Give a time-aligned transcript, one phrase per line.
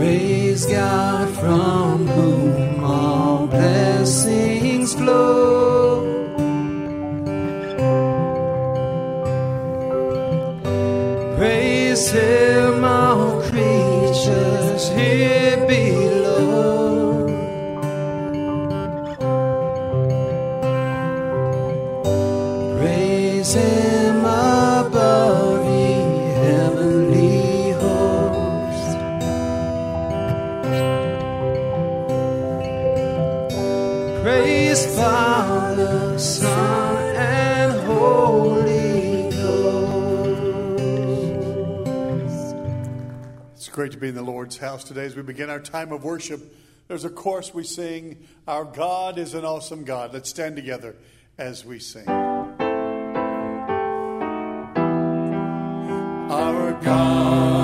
[0.00, 2.49] Praise God from whom
[44.90, 46.52] today as we begin our time of worship.
[46.88, 50.12] There's a chorus we sing, Our God is an awesome God.
[50.12, 50.96] Let's stand together
[51.38, 52.08] as we sing.
[56.28, 57.59] Our God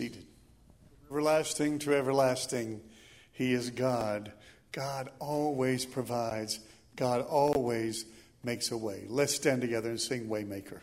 [0.00, 0.24] seated.
[1.10, 2.80] Everlasting to everlasting,
[3.32, 4.32] He is God.
[4.72, 6.58] God always provides.
[6.96, 8.06] God always
[8.42, 9.04] makes a way.
[9.08, 10.80] Let's stand together and sing Waymaker.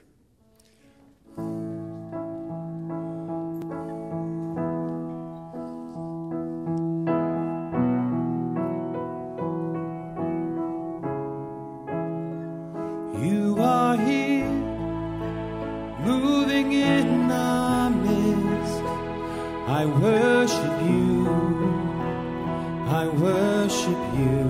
[19.80, 21.28] I worship you,
[23.02, 24.42] I worship you.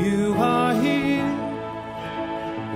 [0.00, 1.34] You are here,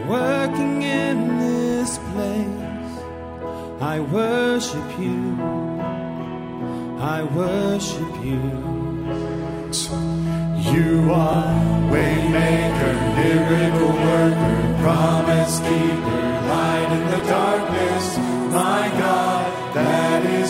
[0.09, 2.93] working in this place.
[3.81, 5.39] I worship you,
[6.99, 8.43] I worship you.
[10.75, 11.55] You are
[11.93, 18.19] waymaker, miracle worker, promise keeper, light in the darkness.
[18.59, 19.33] My God,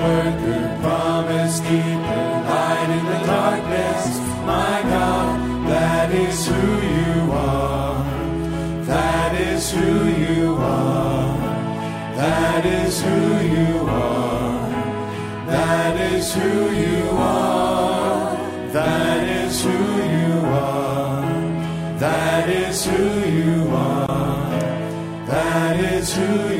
[0.00, 4.18] miracle worker, promise keeper, light in the darkness.
[4.46, 6.64] My God, that is who
[6.96, 8.04] you are.
[8.84, 11.38] That is who you are.
[12.16, 14.70] That is who you are.
[15.46, 18.36] That is who you are.
[18.72, 21.98] That is who you are.
[21.98, 23.00] That is who
[23.38, 24.60] you are.
[25.26, 26.59] That is who you are.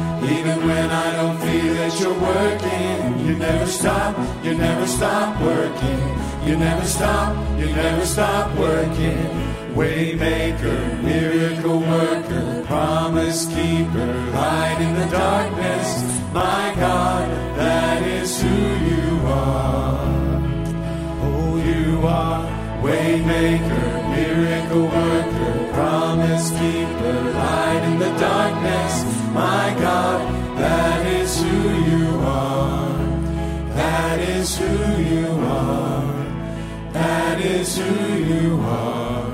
[0.37, 6.01] Even when I don't feel that you're working, you never stop, you never stop working.
[6.47, 9.27] You never stop, you never stop working.
[9.75, 15.87] Waymaker, miracle worker, promise keeper, light in the darkness.
[16.33, 18.57] My God, that is who
[18.91, 20.41] you are.
[21.27, 22.43] Oh, you are
[22.81, 23.85] waymaker,
[24.15, 29.20] miracle worker, promise keeper, light in the darkness.
[29.33, 32.97] My God, that is who you are.
[33.75, 36.91] That is who you are.
[36.91, 39.31] That is who you are.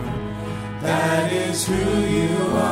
[0.82, 2.67] That is who you are.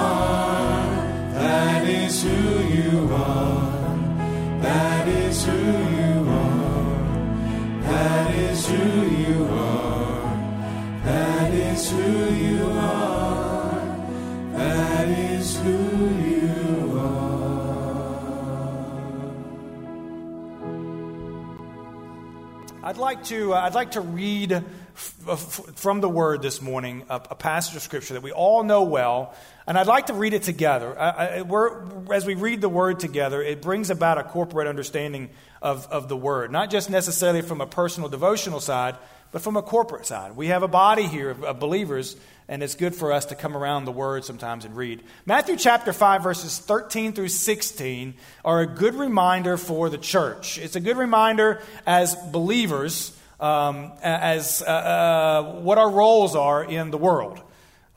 [22.96, 27.04] I'd like to, uh, I'd like to read f- f- from the Word this morning
[27.10, 29.36] a, a, passage of Scripture that we all know well,
[29.68, 30.98] and I'd like to read it together.
[30.98, 35.30] I, I, as we read the Word together, it brings about a corporate understanding
[35.62, 38.96] of, of the Word, not just necessarily from a personal devotional side,
[39.36, 40.38] but from a corporate side.
[40.38, 42.16] We have a body here of, of believers,
[42.48, 45.04] and it's good for us to come around the Word sometimes and read.
[45.26, 48.14] Matthew chapter 5, verses 13 through 16
[48.46, 50.58] are a good reminder for the church.
[50.58, 53.12] It's a good reminder as believers
[53.42, 57.42] um, as uh, uh, what our roles are in the world.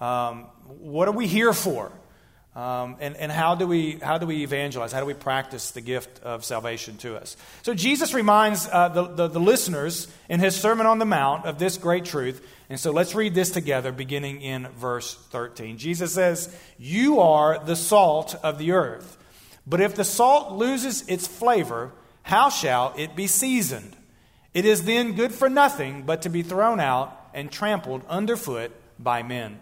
[0.01, 1.93] Um, what are we here for?
[2.59, 4.91] Um, and, and how, do we, how do we evangelize?
[4.91, 7.37] How do we practice the gift of salvation to us?
[7.63, 11.61] So Jesus reminds uh, the, the, the, listeners in his Sermon on the Mount of
[11.61, 12.45] this great truth.
[12.69, 15.79] And so let's read this together, beginning in verse 13.
[15.79, 19.19] Jesus says, You are the salt of the earth.
[19.65, 23.97] But if the salt loses its flavor, how shall it be seasoned?
[24.53, 29.23] It is then good for nothing but to be thrown out and trampled underfoot by
[29.23, 29.61] men.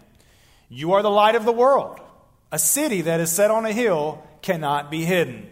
[0.67, 2.01] You are the light of the world.
[2.51, 5.49] A city that is set on a hill cannot be hidden.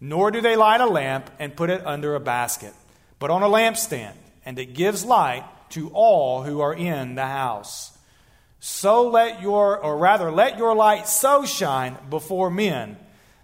[0.00, 2.72] Nor do they light a lamp and put it under a basket,
[3.18, 4.14] but on a lampstand,
[4.46, 7.96] and it gives light to all who are in the house.
[8.60, 12.96] So let your, or rather, let your light so shine before men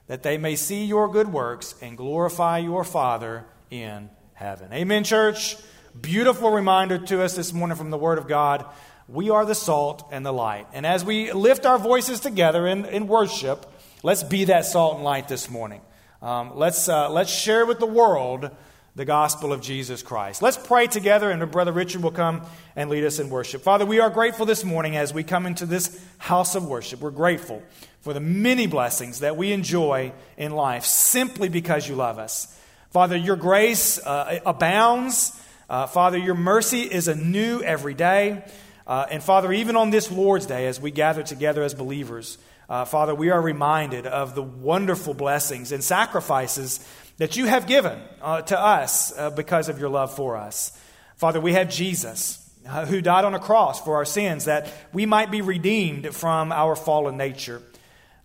[0.06, 4.72] that they may see your good works and glorify your Father in heaven.
[4.72, 5.56] Amen, church.
[6.00, 8.66] Beautiful reminder to us this morning from the Word of God
[9.08, 10.66] we are the salt and the light.
[10.72, 13.66] And as we lift our voices together in, in worship,
[14.02, 15.80] let's be that salt and light this morning.
[16.22, 18.50] Um, let's, uh, let's share with the world
[18.96, 20.40] the gospel of Jesus Christ.
[20.40, 22.42] Let's pray together, and Brother Richard will come
[22.76, 23.62] and lead us in worship.
[23.62, 27.00] Father, we are grateful this morning as we come into this house of worship.
[27.00, 27.62] We're grateful
[28.00, 32.58] for the many blessings that we enjoy in life simply because you love us.
[32.90, 35.38] Father, your grace uh, abounds.
[35.68, 38.44] Uh, Father, your mercy is anew every day.
[38.86, 42.38] Uh, and Father, even on this Lord's Day, as we gather together as believers,
[42.68, 46.86] uh, Father, we are reminded of the wonderful blessings and sacrifices
[47.18, 50.78] that you have given uh, to us uh, because of your love for us.
[51.16, 52.40] Father, we have Jesus.
[52.66, 56.50] Uh, who died on a cross for our sins that we might be redeemed from
[56.50, 57.60] our fallen nature.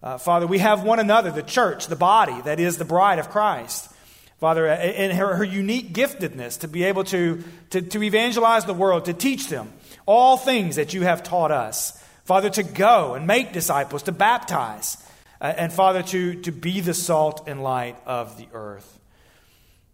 [0.02, 3.30] Uh, Father, we have one another, the church, the body that is the bride of
[3.30, 3.92] Christ.
[4.40, 9.06] Father, in her, her unique giftedness to be able to, to, to evangelize the world,
[9.06, 9.74] to teach them
[10.10, 12.04] all things that you have taught us.
[12.24, 14.98] Father, to go and make disciples, to baptize,
[15.40, 19.00] uh, and Father, to, to be the salt and light of the earth.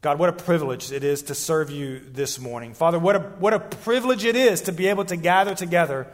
[0.02, 2.74] God, what a privilege it is to serve you this morning.
[2.74, 6.08] Father, what a, what a privilege it is to be able to gather together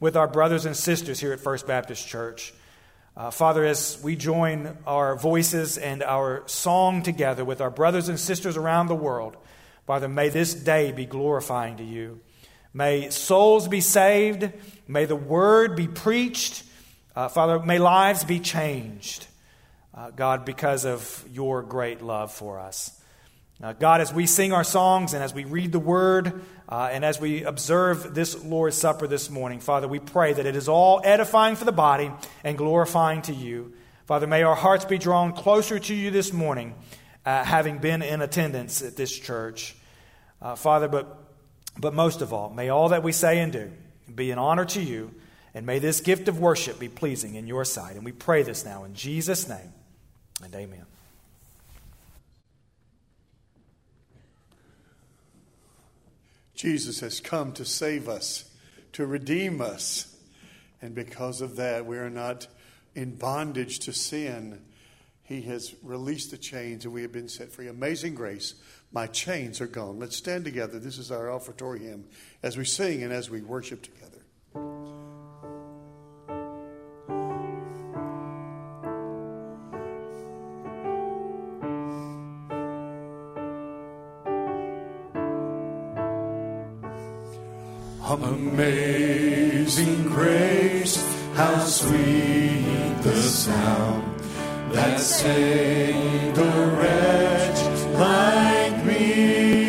[0.00, 2.52] with our brothers and sisters here at First Baptist Church.
[3.16, 8.18] Uh, Father, as we join our voices and our song together with our brothers and
[8.18, 9.36] sisters around the world,
[9.86, 12.18] Father, may this day be glorifying to you.
[12.76, 14.52] May souls be saved.
[14.88, 16.64] May the word be preached.
[17.14, 19.28] Uh, Father, may lives be changed,
[19.94, 23.00] uh, God, because of your great love for us.
[23.62, 27.04] Uh, God, as we sing our songs and as we read the word uh, and
[27.04, 31.00] as we observe this Lord's Supper this morning, Father, we pray that it is all
[31.04, 32.10] edifying for the body
[32.42, 33.72] and glorifying to you.
[34.06, 36.74] Father, may our hearts be drawn closer to you this morning,
[37.24, 39.76] uh, having been in attendance at this church.
[40.42, 41.23] Uh, Father, but
[41.78, 43.70] but most of all, may all that we say and do
[44.14, 45.12] be an honor to you,
[45.54, 47.96] and may this gift of worship be pleasing in your sight.
[47.96, 49.72] And we pray this now in Jesus' name,
[50.42, 50.86] and amen.
[56.54, 58.50] Jesus has come to save us,
[58.92, 60.16] to redeem us.
[60.80, 62.46] And because of that, we are not
[62.94, 64.62] in bondage to sin.
[65.24, 67.68] He has released the chains and we have been set free.
[67.68, 68.54] Amazing grace.
[68.94, 69.98] My chains are gone.
[69.98, 70.78] Let's stand together.
[70.78, 72.04] This is our offertory hymn
[72.44, 74.20] as we sing and as we worship together.
[88.44, 90.96] Amazing grace,
[91.34, 94.20] how sweet the sound
[94.70, 97.60] that saved a wretch
[97.98, 98.63] like
[99.00, 99.63] me.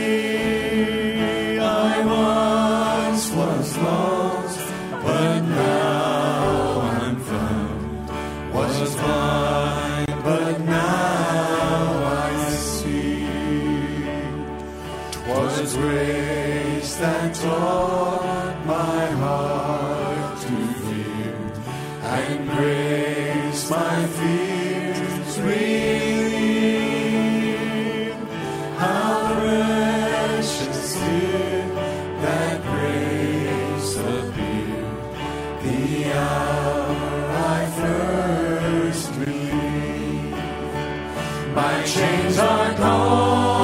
[42.16, 43.55] Chains are gone,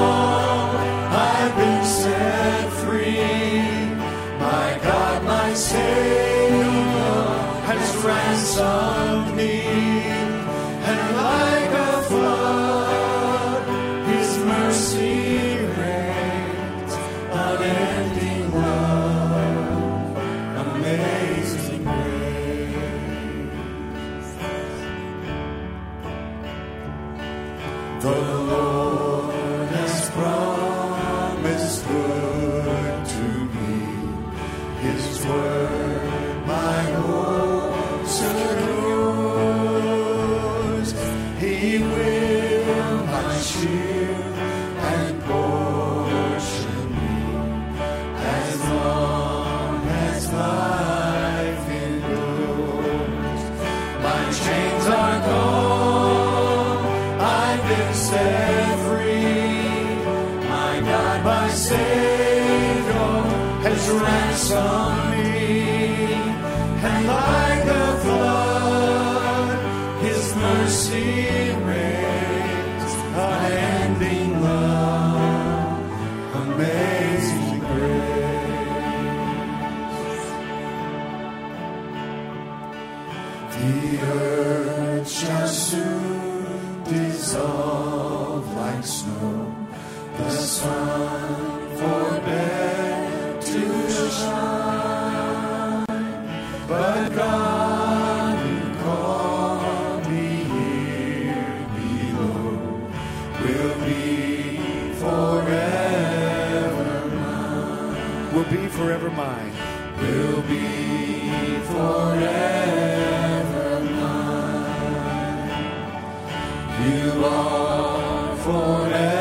[118.44, 119.21] forever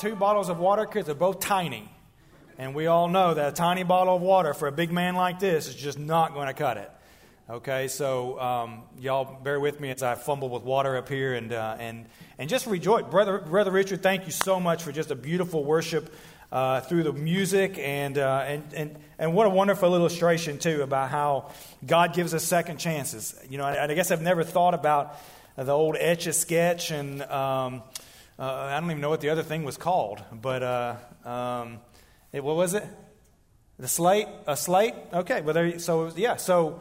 [0.00, 1.86] two bottles of water because they're both tiny.
[2.56, 5.40] And we all know that a tiny bottle of water for a big man like
[5.40, 6.90] this is just not going to cut it.
[7.50, 11.52] Okay, so um, y'all bear with me as I fumble with water up here and,
[11.52, 12.06] uh, and,
[12.38, 13.04] and just rejoice.
[13.10, 16.14] Brother, Brother Richard, thank you so much for just a beautiful worship
[16.50, 17.76] uh, through the music.
[17.78, 21.50] And, uh, and, and, and what a wonderful illustration, too, about how
[21.84, 23.34] God gives us second chances.
[23.50, 25.16] You know, I, I guess I've never thought about
[25.56, 27.20] the old Etch a Sketch and.
[27.22, 27.82] Um,
[28.42, 31.78] I don't even know what the other thing was called, but uh, um,
[32.32, 32.84] it, what was it?
[33.78, 34.28] The slate?
[34.46, 34.94] A slate?
[35.12, 36.80] Okay, well, there, so yeah, so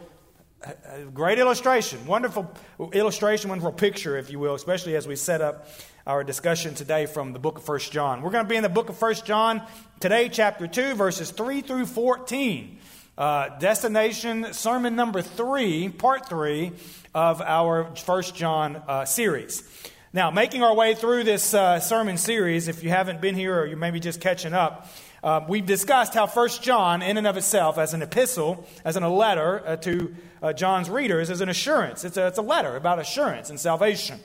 [0.65, 0.71] uh,
[1.13, 2.49] great illustration, wonderful
[2.93, 5.67] illustration, wonderful picture, if you will, especially as we set up
[6.07, 8.21] our discussion today from the book of First John.
[8.21, 9.61] We're going to be in the book of First John
[9.99, 12.77] today, chapter 2, verses 3 through 14.
[13.17, 16.71] Uh, destination sermon number three, part three
[17.13, 19.69] of our First John uh, series.
[20.11, 23.67] Now, making our way through this uh, sermon series, if you haven't been here or
[23.67, 24.89] you're maybe just catching up,
[25.23, 29.03] uh, we've discussed how First John, in and of itself, as an epistle, as in
[29.03, 32.03] a letter uh, to uh, John's readers, is an assurance.
[32.03, 34.19] It's a, it's a letter about assurance and salvation.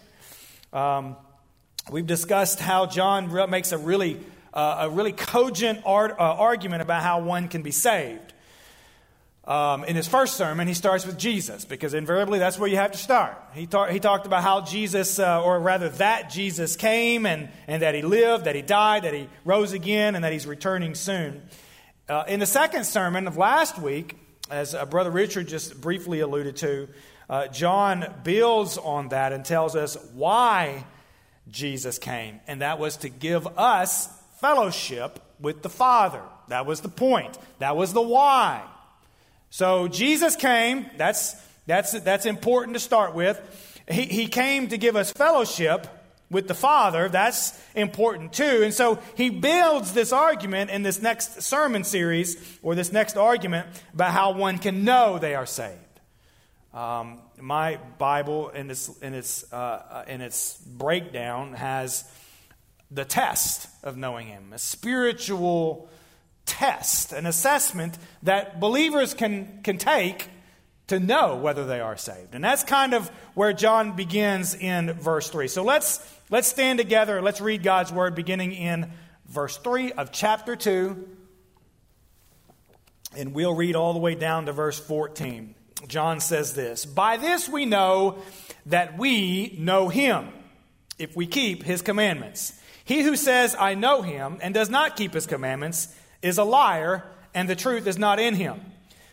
[0.72, 1.16] Um,
[1.90, 4.20] we've discussed how John re- makes a really,
[4.54, 8.32] a really cogent art, argument about how one can be saved.
[9.46, 12.92] Um, in his first sermon, he starts with Jesus because invariably that's where you have
[12.92, 13.36] to start.
[13.52, 17.82] He, ta- he talked about how Jesus, uh, or rather that Jesus came and, and
[17.82, 21.42] that he lived, that he died, that he rose again, and that he's returning soon.
[22.08, 24.16] Uh, in the second sermon of last week,
[24.50, 26.88] as uh, Brother Richard just briefly alluded to,
[27.28, 30.84] uh, John builds on that and tells us why
[31.50, 34.08] Jesus came, and that was to give us
[34.40, 36.22] fellowship with the Father.
[36.48, 38.62] That was the point, that was the why.
[39.54, 43.40] So Jesus came, that's, that's, that's important to start with.
[43.88, 45.86] He, he came to give us fellowship
[46.28, 47.08] with the Father.
[47.08, 48.62] That's important too.
[48.64, 53.68] And so he builds this argument in this next sermon series, or this next argument,
[53.92, 55.78] about how one can know they are saved.
[56.72, 62.02] Um, my Bible, in its, in, its, uh, in its breakdown, has
[62.90, 65.88] the test of knowing Him, a spiritual
[66.46, 70.28] test, an assessment that believers can, can take
[70.86, 72.34] to know whether they are saved.
[72.34, 75.48] And that's kind of where John begins in verse 3.
[75.48, 77.22] So let's, let's stand together.
[77.22, 78.90] Let's read God's word beginning in
[79.26, 81.08] verse 3 of chapter 2.
[83.16, 85.54] And we'll read all the way down to verse 14.
[85.86, 88.18] John says this By this we know
[88.66, 90.28] that we know him,
[90.98, 92.58] if we keep his commandments.
[92.84, 95.88] He who says, I know him, and does not keep his commandments,
[96.24, 97.04] is a liar,
[97.34, 98.60] and the truth is not in him.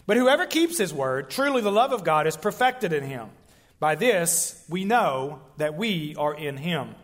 [0.07, 3.29] But whoever keeps his word, truly the love of God is perfected in him.
[3.79, 6.95] By this we know that we are in him.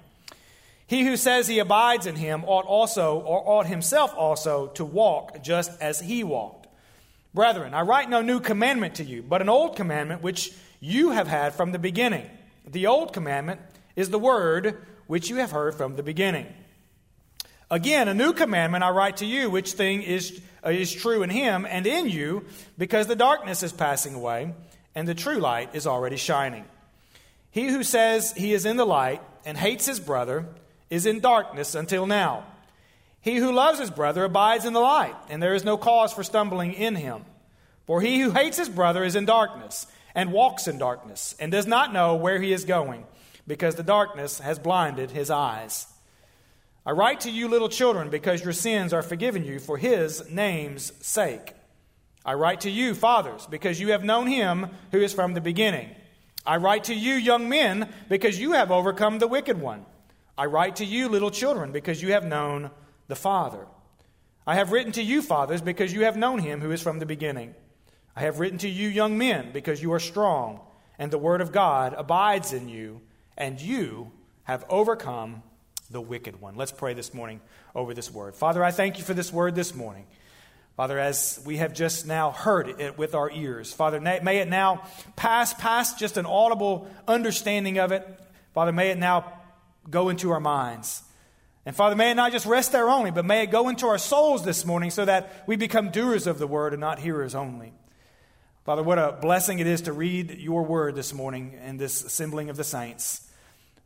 [0.87, 5.43] He who says he abides in him ought also, or ought himself also, to walk
[5.43, 6.67] just as he walked.
[7.33, 11.27] Brethren, I write no new commandment to you, but an old commandment which you have
[11.27, 12.29] had from the beginning.
[12.65, 13.59] The old commandment
[13.97, 14.77] is the word
[15.07, 16.47] which you have heard from the beginning.
[17.69, 21.29] Again, a new commandment I write to you, which thing is, uh, is true in
[21.29, 22.45] him and in you,
[22.77, 24.53] because the darkness is passing away
[24.95, 26.65] and the true light is already shining.
[27.51, 30.45] He who says he is in the light and hates his brother
[30.89, 32.45] is in darkness until now.
[33.19, 36.23] He who loves his brother abides in the light, and there is no cause for
[36.23, 37.25] stumbling in him.
[37.85, 41.67] For he who hates his brother is in darkness and walks in darkness and does
[41.67, 43.05] not know where he is going,
[43.45, 45.87] because the darkness has blinded his eyes.
[46.87, 50.93] I write to you, little children, because your sins are forgiven you for his name's
[51.05, 51.51] sake.
[52.23, 55.89] I write to you, fathers, because you have known him who is from the beginning.
[56.45, 59.85] I write to you, young men, because you have overcome the wicked one.
[60.37, 62.71] I write to you, little children, because you have known
[63.09, 63.67] the Father.
[64.45, 67.05] I have written to you, fathers, because you have known him who is from the
[67.05, 67.53] beginning.
[68.15, 70.61] I have written to you, young men, because you are strong,
[70.97, 73.01] and the word of God abides in you,
[73.37, 75.43] and you have overcome
[75.89, 76.55] the wicked one.
[76.55, 77.41] Let's pray this morning
[77.73, 78.35] over this word.
[78.35, 80.05] Father, I thank you for this word this morning.
[80.75, 84.83] Father, as we have just now heard it with our ears, Father, may it now
[85.15, 88.07] pass past just an audible understanding of it.
[88.53, 89.33] Father, may it now
[89.89, 91.03] go into our minds.
[91.65, 93.97] And Father, may it not just rest there only, but may it go into our
[93.97, 97.73] souls this morning so that we become doers of the word and not hearers only.
[98.63, 102.49] Father, what a blessing it is to read your word this morning in this assembling
[102.49, 103.26] of the saints.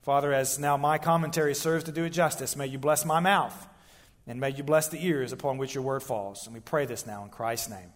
[0.02, 3.68] Father, as now my commentary serves to do it justice, may you bless my mouth
[4.28, 6.46] and may you bless the ears upon which your word falls.
[6.46, 7.92] And we pray this now in Christ's name.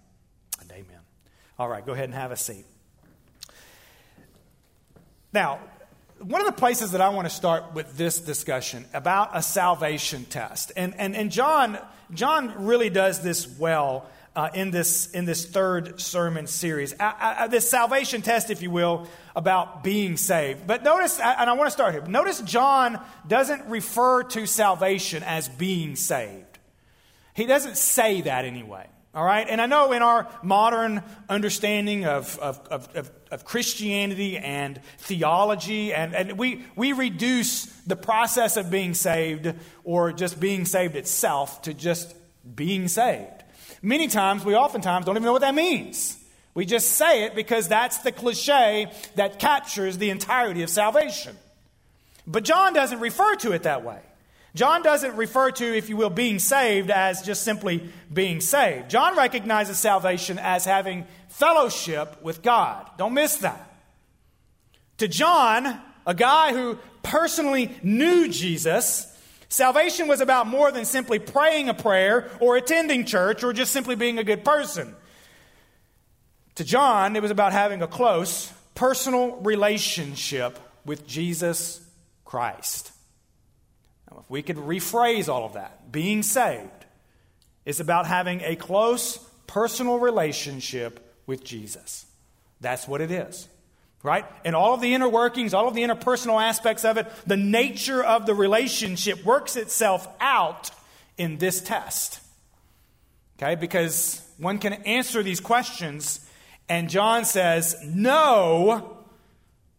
[0.62, 1.00] And amen.
[1.58, 2.65] All right, go ahead and have a seat.
[5.34, 5.60] Now,
[6.20, 10.26] one of the places that I want to start with this discussion about a salvation
[10.26, 11.78] test, and, and, and John,
[12.13, 16.93] John really does this well uh, in, this, in this third sermon series.
[16.93, 20.67] Uh, uh, this salvation test, if you will, about being saved.
[20.67, 22.06] But notice, and I want to start here.
[22.06, 26.60] Notice John doesn't refer to salvation as being saved.
[27.34, 28.88] He doesn't say that anyway.
[29.13, 29.48] All right?
[29.48, 36.13] And I know in our modern understanding of, of, of, of, Christianity and theology, and,
[36.13, 39.54] and we, we reduce the process of being saved
[39.86, 42.13] or just being saved itself to just
[42.56, 43.35] being saved.
[43.86, 46.17] Many times, we oftentimes don't even know what that means.
[46.56, 51.38] We just say it because that's the cliche that captures the entirety of salvation.
[52.26, 54.00] But John doesn't refer to it that way.
[54.56, 58.89] John doesn't refer to, if you will, being saved as just simply being saved.
[58.89, 62.89] John recognizes salvation as having fellowship with God.
[62.98, 63.71] Don't miss that.
[64.98, 69.14] To John, a guy who personally knew Jesus,
[69.56, 73.96] salvation was about more than simply praying a prayer or attending church or just simply
[73.96, 74.94] being a good person.
[76.56, 81.82] To John, it was about having a close, personal relationship with Jesus
[82.26, 82.91] Christ.
[84.12, 86.86] Now, if we could rephrase all of that, being saved
[87.65, 92.06] is about having a close, personal relationship with Jesus.
[92.60, 93.48] That's what it is.
[94.06, 94.24] Right?
[94.46, 98.04] And all of the inner workings, all of the interpersonal aspects of it, the nature
[98.04, 100.70] of the relationship works itself out
[101.18, 102.20] in this test.
[103.39, 103.56] Okay?
[103.56, 106.20] Because one can answer these questions
[106.70, 108.96] and John says, No,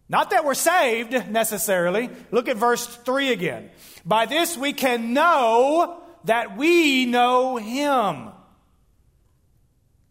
[0.09, 2.11] not that we're saved necessarily.
[2.33, 3.71] Look at verse 3 again.
[4.05, 8.31] By this we can know that we know him.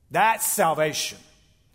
[0.09, 1.17] That's salvation.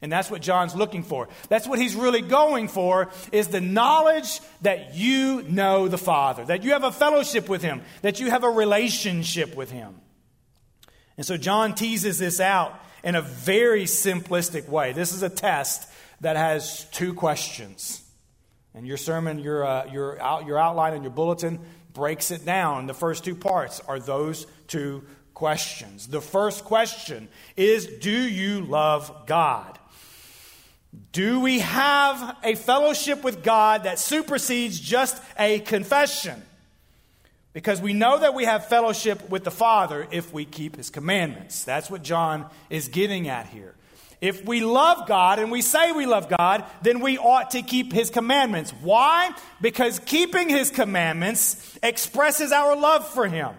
[0.03, 1.29] And that's what John's looking for.
[1.49, 6.65] That's what he's really going for is the knowledge that you know the Father, that
[6.65, 9.95] you have a fellowship with him, that you have a relationship with him.
[11.19, 14.93] And so John teases this out in a very simplistic way.
[14.93, 15.87] This is a test
[16.23, 18.03] that has two questions.
[18.75, 21.61] And your sermon, your, uh, your, out, your outline and your bulletin
[21.93, 22.87] breaks it down.
[22.87, 26.07] The first two parts are those two questions.
[26.07, 29.79] The first question is Do you love God?
[31.13, 36.43] Do we have a fellowship with God that supersedes just a confession?
[37.53, 41.65] Because we know that we have fellowship with the Father if we keep His commandments.
[41.65, 43.75] That's what John is getting at here.
[44.21, 47.93] If we love God and we say we love God, then we ought to keep
[47.93, 48.73] His commandments.
[48.83, 49.31] Why?
[49.61, 53.55] Because keeping His commandments expresses our love for Him.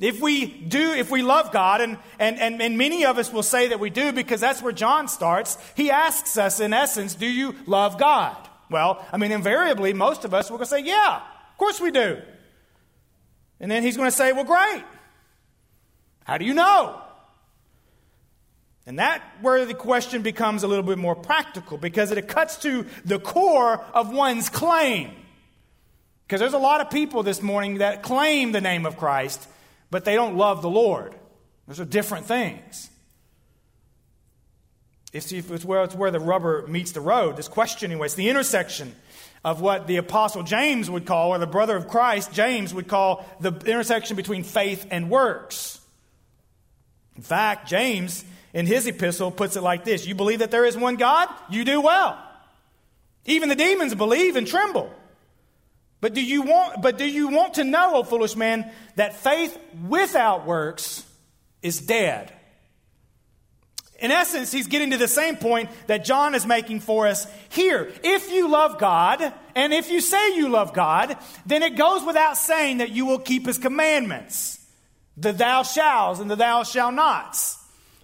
[0.00, 3.42] If we do, if we love God, and, and, and, and many of us will
[3.42, 7.26] say that we do because that's where John starts, he asks us, in essence, do
[7.26, 8.36] you love God?
[8.70, 12.22] Well, I mean, invariably, most of us will say, yeah, of course we do.
[13.60, 14.82] And then he's going to say, Well, great.
[16.24, 17.00] How do you know?
[18.86, 22.86] And that where the question becomes a little bit more practical because it cuts to
[23.04, 25.10] the core of one's claim.
[26.26, 29.46] Because there's a lot of people this morning that claim the name of Christ,
[29.90, 31.14] but they don't love the Lord.
[31.66, 32.90] Those are different things.
[35.12, 37.36] It's, it's, where, it's where the rubber meets the road.
[37.36, 38.94] This question, anyway, it's the intersection
[39.44, 43.26] of what the apostle James would call, or the brother of Christ, James, would call
[43.40, 45.80] the intersection between faith and works.
[47.16, 50.76] In fact, James, in his epistle, puts it like this You believe that there is
[50.76, 51.28] one God?
[51.48, 52.18] You do well.
[53.24, 54.92] Even the demons believe and tremble.
[56.00, 59.58] But do you want, but do you want to know, O foolish man, that faith
[59.86, 61.04] without works
[61.62, 62.32] is dead?
[63.98, 67.92] In essence, he's getting to the same point that John is making for us here.
[68.02, 72.38] If you love God, and if you say you love God, then it goes without
[72.38, 74.56] saying that you will keep his commandments
[75.20, 77.58] the thou shalls and the thou shall nots.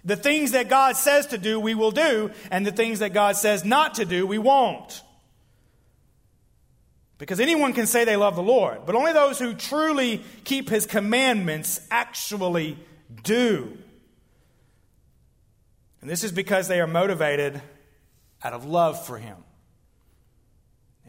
[0.05, 3.35] The things that God says to do, we will do, and the things that God
[3.35, 5.01] says not to do, we won't.
[7.17, 10.85] Because anyone can say they love the Lord, but only those who truly keep his
[10.85, 12.77] commandments actually
[13.23, 13.77] do.
[16.01, 17.61] And this is because they are motivated
[18.43, 19.37] out of love for Him.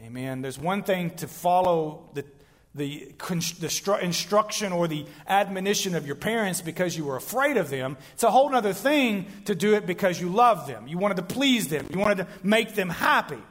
[0.03, 0.41] Amen.
[0.41, 2.25] There's one thing to follow the,
[2.73, 7.97] the, the instruction or the admonition of your parents because you were afraid of them.
[8.13, 10.87] It's a whole other thing to do it because you love them.
[10.87, 13.41] You wanted to please them, you wanted to make them happy.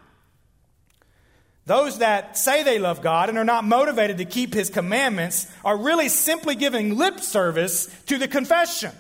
[1.68, 5.76] Those that say they love God and are not motivated to keep His commandments are
[5.76, 8.90] really simply giving lip service to the confession.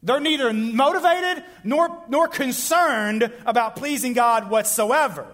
[0.00, 5.26] They're neither motivated nor, nor concerned about pleasing God whatsoever.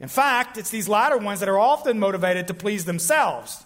[0.00, 3.64] In fact, it's these latter ones that are often motivated to please themselves.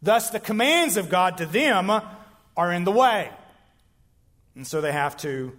[0.00, 3.28] Thus, the commands of God to them are in the way.
[4.54, 5.52] And so they have to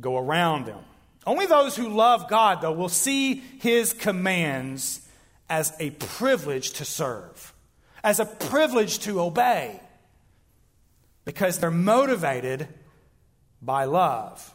[0.00, 0.80] go around them.
[1.26, 5.06] Only those who love God, though, will see his commands
[5.48, 7.52] as a privilege to serve,
[8.02, 9.80] as a privilege to obey,
[11.24, 12.68] because they're motivated
[13.60, 14.54] by love.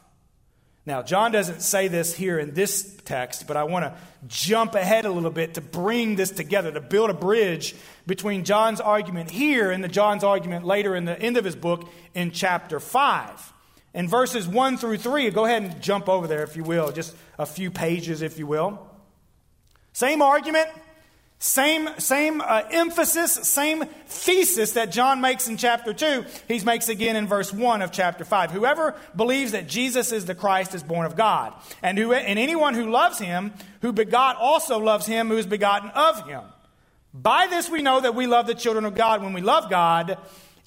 [0.88, 3.98] Now, John doesn't say this here in this text, but I want to
[4.28, 7.76] jump ahead a little bit to bring this together, to build a bridge
[8.06, 11.90] between John's argument here and the John's argument later in the end of his book
[12.14, 13.54] in chapter 5.
[13.96, 17.16] In verses 1 through 3, go ahead and jump over there, if you will, just
[17.40, 18.86] a few pages, if you will.
[19.94, 20.70] Same argument,
[21.40, 27.16] Same, same uh, emphasis, same thesis that John makes in chapter 2, he makes again
[27.16, 28.52] in verse 1 of chapter 5.
[28.52, 31.54] Whoever believes that Jesus is the Christ is born of God.
[31.84, 35.90] And, who, and anyone who loves him, who begot, also loves him who is begotten
[35.92, 36.42] of him.
[37.14, 40.18] By this we know that we love the children of God when we love God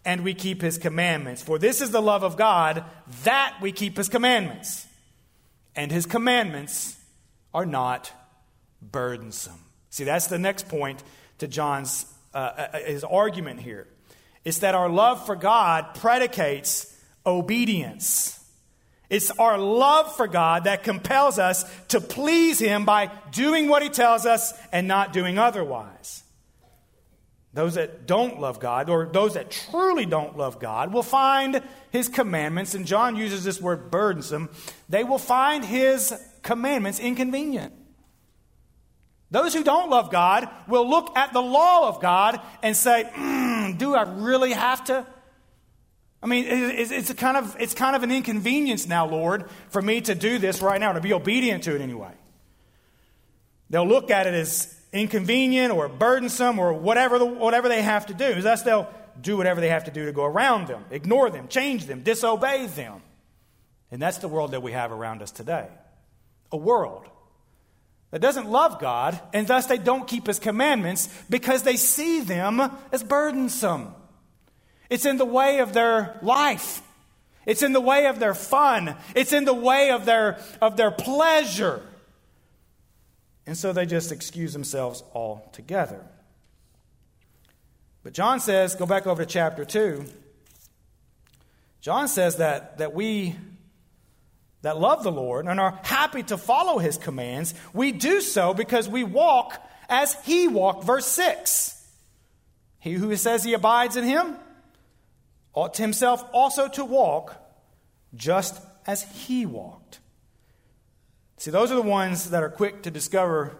[0.09, 1.43] and we keep his commandments.
[1.43, 2.83] For this is the love of God,
[3.25, 4.87] that we keep his commandments.
[5.77, 6.97] And his commandments
[7.53, 8.11] are not
[8.81, 9.61] burdensome.
[9.91, 11.05] See, that's the next point
[11.41, 13.87] to John's uh, uh, his argument here.
[14.47, 16.91] It's that our love for God predicates
[17.27, 18.43] obedience.
[19.11, 23.91] It's our love for God that compels us to please Him by doing what He
[23.91, 26.23] tells us and not doing otherwise.
[27.59, 32.09] Those that don't love God, or those that truly don't love God, will find His
[32.09, 34.49] commandments, and John uses this word burdensome,
[34.89, 37.73] they will find His commandments inconvenient.
[39.33, 43.77] Those who don't love God will look at the law of God and say, mm,
[43.77, 45.05] Do I really have to?
[46.23, 50.15] I mean, it's, kind of, it's kind of an inconvenience now, Lord, for me to
[50.15, 52.13] do this right now, to be obedient to it anyway.
[53.69, 58.15] They'll look at it as inconvenient or burdensome or whatever, the, whatever they have to
[58.15, 58.41] do.
[58.41, 58.89] Thus, they'll
[59.21, 62.67] do whatever they have to do to go around them, ignore them, change them, disobey
[62.67, 63.03] them.
[63.91, 65.69] And that's the world that we have around us today
[66.51, 67.07] a world
[68.11, 72.61] that doesn't love God, and thus they don't keep His commandments because they see them
[72.91, 73.95] as burdensome.
[74.89, 76.81] It's in the way of their life.
[77.45, 78.97] It's in the way of their fun.
[79.15, 81.83] It's in the way of their, of their pleasure.
[83.49, 86.05] And so they just excuse themselves altogether.
[88.03, 90.05] But John says, go back over to chapter 2.
[91.81, 93.37] John says that, that we
[94.61, 98.87] that love the Lord and are happy to follow his commands, we do so because
[98.87, 100.85] we walk as he walked.
[100.85, 101.75] Verse 6.
[102.81, 104.37] He who says he abides in him
[105.55, 107.35] ought himself also to walk
[108.15, 109.98] just as he walked.
[111.39, 113.57] See, those are the ones that are quick to discover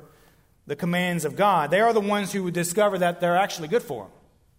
[0.67, 1.71] the commands of God.
[1.71, 4.13] They are the ones who would discover that they're actually good for them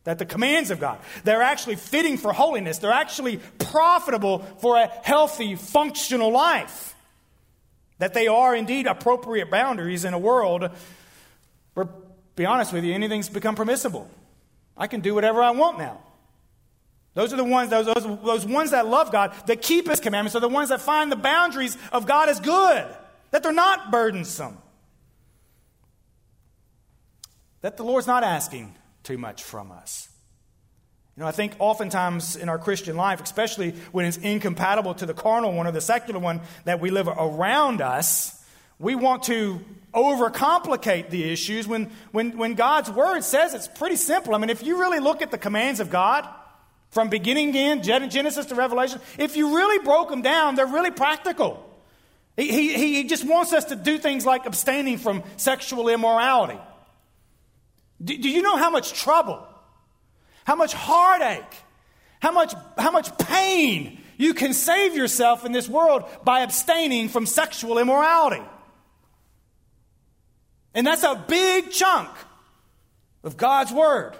[0.10, 2.78] that the commands of God, they're actually fitting for holiness.
[2.80, 6.96] They're actually profitable for a healthy, functional life.
[8.00, 10.70] That they are indeed appropriate boundaries in a world
[11.76, 11.88] where,
[12.36, 14.10] be honest with you, anything's become permissible.
[14.78, 16.00] I can do whatever I want now.
[17.14, 20.36] Those are the ones, those, those, those ones that love God, that keep His commandments,
[20.36, 22.88] are the ones that find the boundaries of God as good,
[23.32, 24.58] that they're not burdensome.
[27.62, 30.10] That the Lord's not asking too much from us.
[31.16, 35.14] You know, I think oftentimes in our Christian life, especially when it's incompatible to the
[35.14, 38.42] carnal one or the secular one that we live around us,
[38.80, 39.60] we want to
[39.94, 44.34] overcomplicate the issues when, when, when God's word says it's pretty simple.
[44.34, 46.26] I mean, if you really look at the commands of God
[46.92, 51.69] from beginning in Genesis to Revelation, if you really broke them down, they're really practical.
[52.40, 56.58] He, he, he just wants us to do things like abstaining from sexual immorality.
[58.02, 59.46] Do, do you know how much trouble,
[60.46, 61.54] how much heartache,
[62.22, 67.26] how much, how much pain you can save yourself in this world by abstaining from
[67.26, 68.42] sexual immorality?
[70.74, 72.10] And that's a big chunk
[73.22, 74.16] of God's Word.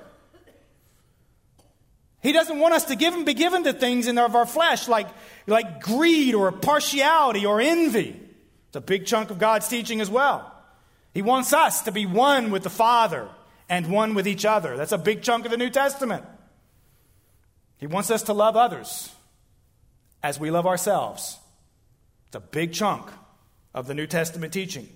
[2.22, 4.88] He doesn't want us to give and be given to things in of our flesh
[4.88, 5.08] like,
[5.48, 8.20] like greed or partiality or envy.
[8.68, 10.54] It's a big chunk of God's teaching as well.
[11.14, 13.30] He wants us to be one with the Father
[13.70, 14.76] and one with each other.
[14.76, 16.26] That's a big chunk of the New Testament.
[17.78, 19.10] He wants us to love others
[20.22, 21.38] as we love ourselves.
[22.28, 23.10] It's a big chunk
[23.74, 24.90] of the New Testament teaching.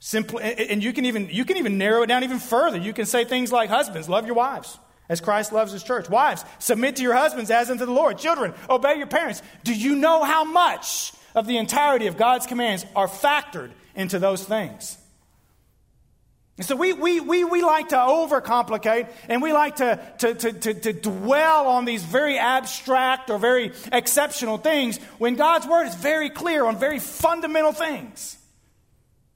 [0.00, 2.76] Simply, and you can even you can even narrow it down even further.
[2.76, 6.08] You can say things like, "Husbands, love your wives as Christ loves His church.
[6.08, 8.18] Wives, submit to your husbands as unto the Lord.
[8.18, 12.84] Children, obey your parents." Do you know how much of the entirety of God's commands
[12.94, 14.98] are factored into those things?
[16.58, 20.52] And so we, we, we, we like to overcomplicate and we like to, to, to,
[20.52, 25.94] to, to dwell on these very abstract or very exceptional things when God's word is
[25.94, 28.38] very clear on very fundamental things.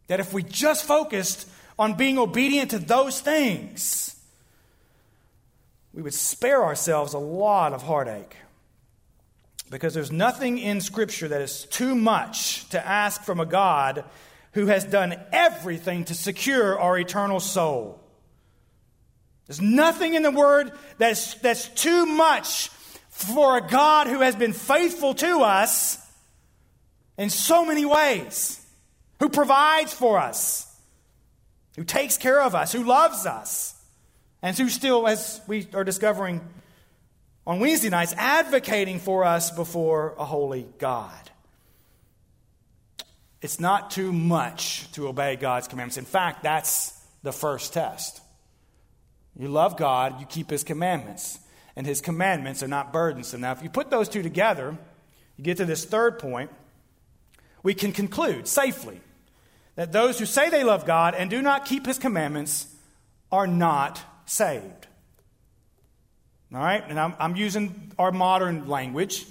[0.06, 1.46] That if we just focused
[1.78, 4.16] on being obedient to those things,
[5.92, 8.36] we would spare ourselves a lot of heartache.
[9.70, 14.04] Because there's nothing in Scripture that is too much to ask from a God
[14.52, 18.00] who has done everything to secure our eternal soul.
[19.46, 22.68] There's nothing in the Word that's, that's too much
[23.08, 25.98] for a God who has been faithful to us
[27.18, 28.64] in so many ways,
[29.18, 30.66] who provides for us,
[31.76, 33.79] who takes care of us, who loves us,
[34.42, 36.40] and who still, as we are discovering
[37.46, 41.30] on Wednesday nights, advocating for us before a holy God.
[43.42, 45.96] It's not too much to obey God's commandments.
[45.96, 48.20] In fact, that's the first test.
[49.38, 51.38] You love God, you keep His commandments,
[51.76, 53.40] and His commandments are not burdensome.
[53.40, 54.76] Now, if you put those two together,
[55.36, 56.50] you get to this third point,
[57.62, 59.00] we can conclude safely
[59.76, 62.66] that those who say they love God and do not keep His commandments
[63.32, 64.86] are not saved.
[66.54, 66.82] All right?
[66.88, 69.26] And I'm, I'm using our modern language.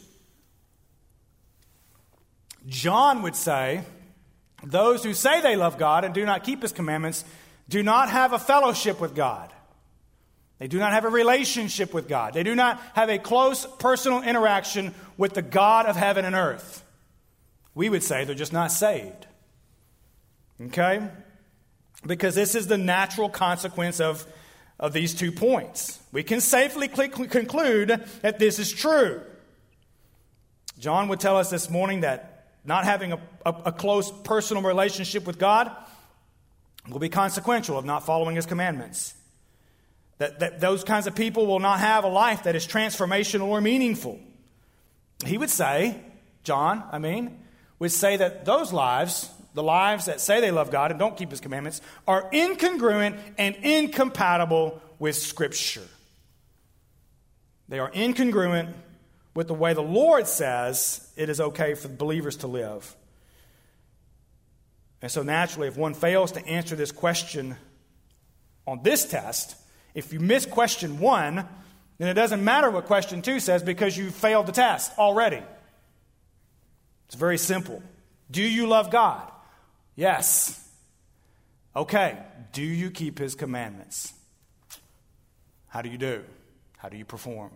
[2.67, 3.83] John would say,
[4.63, 7.23] those who say they love God and do not keep his commandments
[7.69, 9.51] do not have a fellowship with God.
[10.57, 12.33] They do not have a relationship with God.
[12.33, 16.83] They do not have a close personal interaction with the God of heaven and earth.
[17.73, 19.27] We would say they're just not saved.
[20.61, 21.07] Okay?
[22.05, 24.25] Because this is the natural consequence of,
[24.79, 25.99] of these two points.
[26.11, 29.21] We can safely conclude that this is true.
[30.79, 35.27] John would tell us this morning that not having a, a, a close personal relationship
[35.27, 35.71] with God
[36.89, 39.13] will be consequential of not following his commandments.
[40.17, 43.61] That, that those kinds of people will not have a life that is transformational or
[43.61, 44.19] meaningful.
[45.25, 45.99] He would say,
[46.43, 47.39] John, I mean,
[47.79, 51.31] would say that those lives, the lives that say they love God and don't keep
[51.31, 55.87] his commandments, are incongruent and incompatible with Scripture.
[57.67, 58.73] They are incongruent
[59.33, 62.95] with the way the Lord says it is okay for believers to live.
[65.01, 67.55] And so, naturally, if one fails to answer this question
[68.67, 69.55] on this test,
[69.93, 71.47] if you miss question one,
[71.97, 75.41] then it doesn't matter what question two says because you failed the test already.
[77.07, 77.81] It's very simple.
[78.29, 79.31] Do you love God?
[79.99, 80.65] Yes.
[81.75, 82.17] Okay.
[82.53, 84.13] Do you keep his commandments?
[85.67, 86.23] How do you do?
[86.77, 87.51] How do you perform?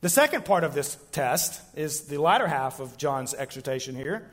[0.00, 4.30] The second part of this test is the latter half of John's exhortation here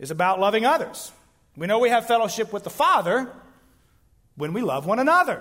[0.00, 1.12] is about loving others.
[1.56, 3.30] We know we have fellowship with the Father
[4.34, 5.40] when we love one another.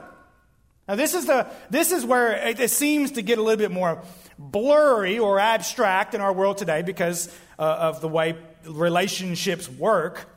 [0.87, 3.71] Now this is the this is where it, it seems to get a little bit
[3.71, 4.03] more
[4.37, 8.35] blurry or abstract in our world today because uh, of the way
[8.67, 10.27] relationships work.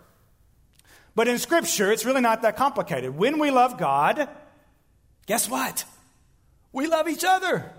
[1.15, 3.17] But in Scripture, it's really not that complicated.
[3.17, 4.29] When we love God,
[5.27, 5.85] guess what?
[6.73, 7.71] We love each other.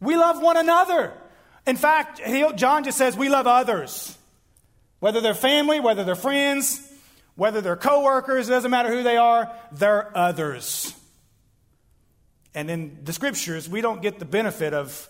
[0.00, 1.12] We love one another.
[1.66, 2.20] In fact,
[2.56, 4.18] John just says we love others.
[4.98, 6.80] Whether they're family, whether they're friends,
[7.36, 10.92] whether they're coworkers, it doesn't matter who they are, they're others.
[12.54, 15.08] And in the scriptures, we don't get the benefit of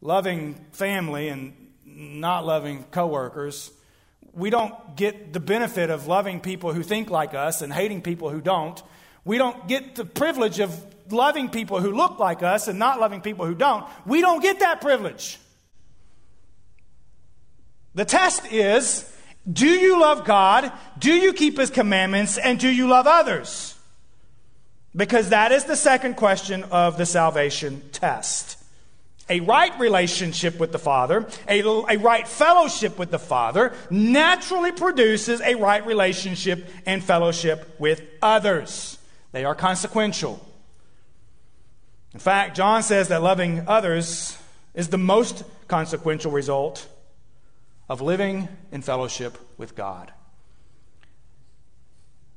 [0.00, 3.70] loving family and not loving coworkers.
[4.34, 8.30] We don't get the benefit of loving people who think like us and hating people
[8.30, 8.82] who don't.
[9.24, 13.20] We don't get the privilege of loving people who look like us and not loving
[13.20, 13.84] people who don't.
[14.06, 15.38] We don't get that privilege.
[17.94, 19.08] The test is
[19.50, 20.72] do you love God?
[20.98, 22.38] Do you keep His commandments?
[22.38, 23.76] And do you love others?
[24.94, 28.61] Because that is the second question of the salvation test.
[29.28, 35.40] A right relationship with the Father, a, a right fellowship with the Father, naturally produces
[35.40, 38.98] a right relationship and fellowship with others.
[39.30, 40.44] They are consequential.
[42.12, 44.36] In fact, John says that loving others
[44.74, 46.86] is the most consequential result
[47.88, 50.12] of living in fellowship with God.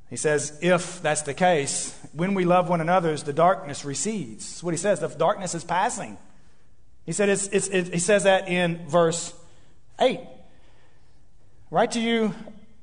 [0.08, 4.48] He says, if that's the case, when we love one another, the darkness recedes.
[4.48, 5.00] That's what he says.
[5.00, 6.16] The darkness is passing.
[7.06, 9.32] He said it's, it's, it, he says that in verse
[10.00, 10.20] 8.
[11.70, 12.34] Write to you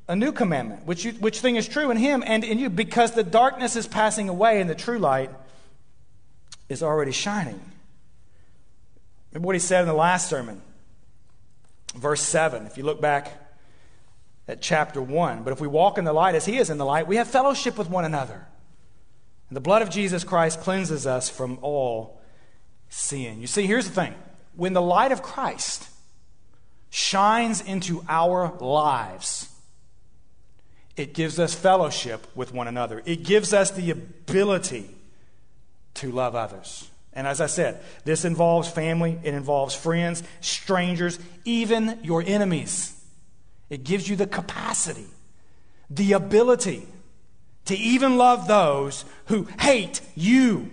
[0.08, 3.12] a new commandment, which, you, which thing is true in him and in you, because
[3.12, 5.30] the darkness is passing away and the true light
[6.70, 7.60] is already shining.
[9.32, 10.62] Remember what he said in the last sermon,
[11.96, 12.66] verse 7.
[12.66, 13.32] If you look back
[14.48, 16.86] at chapter 1, but if we walk in the light as he is in the
[16.86, 18.46] light, we have fellowship with one another.
[19.50, 22.22] And the blood of Jesus Christ cleanses us from all
[22.94, 23.42] sin.
[23.42, 24.14] You see, here's the thing
[24.56, 25.90] when the light of Christ
[26.90, 29.50] shines into our lives,
[30.96, 33.02] it gives us fellowship with one another.
[33.06, 34.96] It gives us the ability
[35.96, 36.90] to love others.
[37.14, 43.00] And as I said, this involves family, it involves friends, strangers, even your enemies.
[43.70, 45.08] It gives you the capacity,
[45.90, 46.88] the ability
[47.66, 50.70] to even love those who hate you.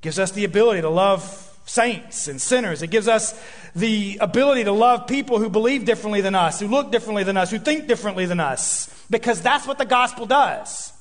[0.00, 2.82] Gives us the ability to love saints and sinners.
[2.82, 3.40] It gives us
[3.76, 7.50] the ability to love people who believe differently than us, who look differently than us,
[7.50, 8.88] who think differently than us.
[9.10, 10.92] because that's what the gospel does.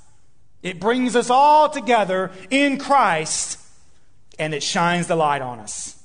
[0.62, 3.60] It brings us all together in Christ
[4.38, 5.96] and it shines the light on us.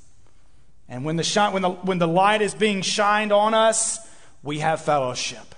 [0.88, 3.98] And when the, when, the, when the light is being shined on us,
[4.42, 5.54] we have fellowship.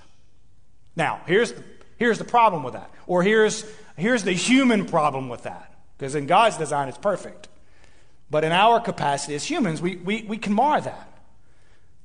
[0.95, 1.53] Now, here's,
[1.99, 2.91] here's the problem with that.
[3.07, 3.67] Or here's,
[3.97, 5.76] here's the human problem with that.
[5.97, 7.49] Because in God's design, it's perfect.
[8.31, 11.13] But in our capacity as humans, we, we, we can mar that.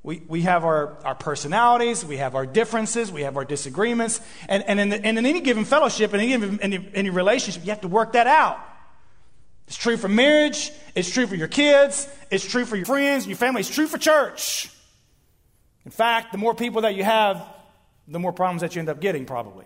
[0.03, 4.19] We, we have our, our personalities, we have our differences, we have our disagreements.
[4.49, 7.69] And, and, in, the, and in any given fellowship, in any, any, any relationship, you
[7.69, 8.59] have to work that out.
[9.67, 13.37] It's true for marriage, it's true for your kids, it's true for your friends, your
[13.37, 14.69] family, it's true for church.
[15.85, 17.45] In fact, the more people that you have,
[18.07, 19.65] the more problems that you end up getting, probably.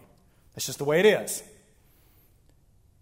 [0.54, 1.44] That's just the way it is.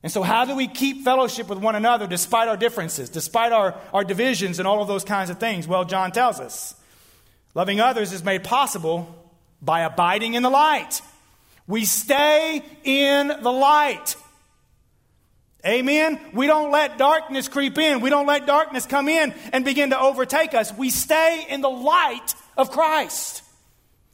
[0.04, 3.76] And so, how do we keep fellowship with one another despite our differences, despite our,
[3.93, 5.66] our divisions, and all of those kinds of things?
[5.66, 6.76] Well, John tells us
[7.56, 9.16] loving others is made possible
[9.62, 11.01] by abiding in the light.
[11.68, 14.18] We stay in the light.
[15.66, 16.20] Amen.
[16.34, 18.01] We don't let darkness creep in.
[18.01, 20.74] We don't let darkness come in and begin to overtake us.
[20.74, 23.43] We stay in the light of Christ.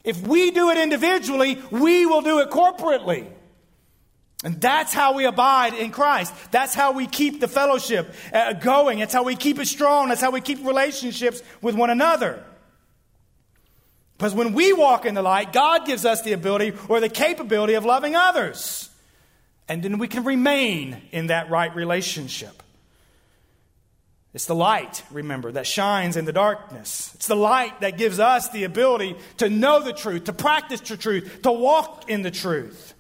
[0.04, 3.28] If we do it individually, we will do it corporately.
[4.44, 6.34] And that's how we abide in Christ.
[6.52, 9.00] That's how we keep the fellowship uh, going.
[9.00, 10.10] That's how we keep it strong.
[10.10, 12.44] That's how we keep relationships with one another.
[14.18, 17.74] Because when we walk in the light, God gives us the ability or the capability
[17.74, 18.90] of loving others.
[19.68, 22.64] And then we can remain in that right relationship.
[24.34, 27.12] It's the light, remember, that shines in the darkness.
[27.16, 30.98] It's the light that gives us the ability to know the truth, to practice the
[30.98, 32.94] truth, to walk in the truth.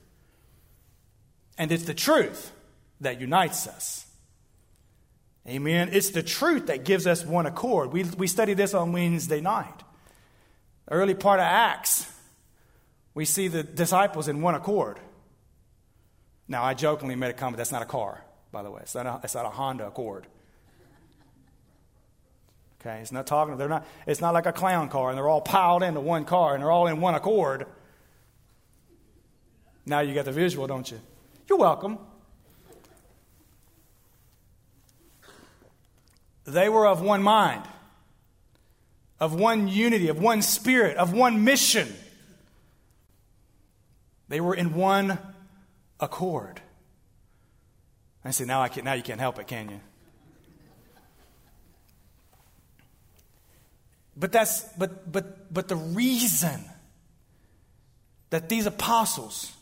[1.59, 2.53] And it's the truth
[3.01, 4.07] that unites us.
[5.45, 5.89] Amen.
[5.91, 7.91] It's the truth that gives us one accord.
[7.91, 9.83] We, we studied this on Wednesday night.
[10.89, 12.11] Early part of Acts,
[13.13, 14.99] we see the disciples in one accord.
[16.47, 18.81] Now, I jokingly made a comment that's not a car, by the way.
[18.81, 20.25] It's not a, it's not a Honda Accord.
[22.81, 25.41] Okay, it's not talking, they're not, it's not like a clown car and they're all
[25.41, 27.67] piled into one car and they're all in one accord.
[29.85, 30.99] Now you got the visual, don't you?
[31.49, 31.97] You're welcome.
[36.45, 37.63] They were of one mind,
[39.19, 41.91] of one unity, of one spirit, of one mission.
[44.29, 45.17] They were in one
[45.99, 46.61] accord.
[48.23, 49.79] I say, now, I can, now you can't help it, can you?
[54.15, 56.65] But that's but but but the reason
[58.31, 59.53] that these apostles,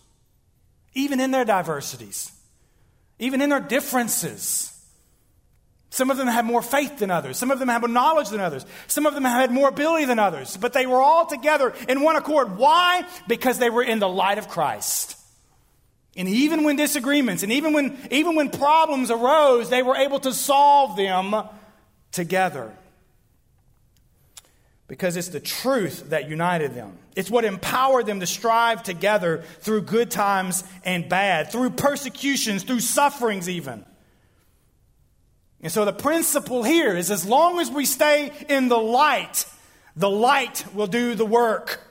[0.97, 2.31] even in their diversities,
[3.19, 4.73] even in their differences,
[5.89, 7.37] some of them had more faith than others.
[7.37, 8.65] Some of them had more knowledge than others.
[8.87, 10.57] Some of them had more ability than others.
[10.57, 12.57] But they were all together in one accord.
[12.57, 13.05] Why?
[13.27, 15.17] Because they were in the light of Christ.
[16.17, 20.33] And even when disagreements and even when, even when problems arose, they were able to
[20.33, 21.35] solve them
[22.11, 22.73] together
[24.87, 26.97] because it's the truth that united them.
[27.15, 32.79] It's what empowered them to strive together through good times and bad, through persecutions, through
[32.79, 33.85] sufferings, even.
[35.61, 39.45] And so the principle here is as long as we stay in the light,
[39.95, 41.81] the light will do the work.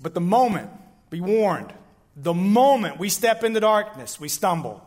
[0.00, 0.70] But the moment,
[1.10, 1.72] be warned,
[2.14, 4.82] the moment we step into darkness, we stumble.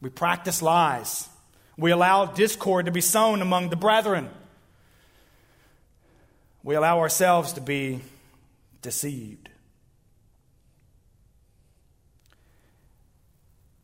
[0.00, 1.28] We practice lies.
[1.76, 4.28] We allow discord to be sown among the brethren
[6.62, 8.00] we allow ourselves to be
[8.80, 9.48] deceived.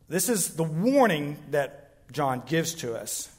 [0.07, 3.29] This is the warning that John gives to us.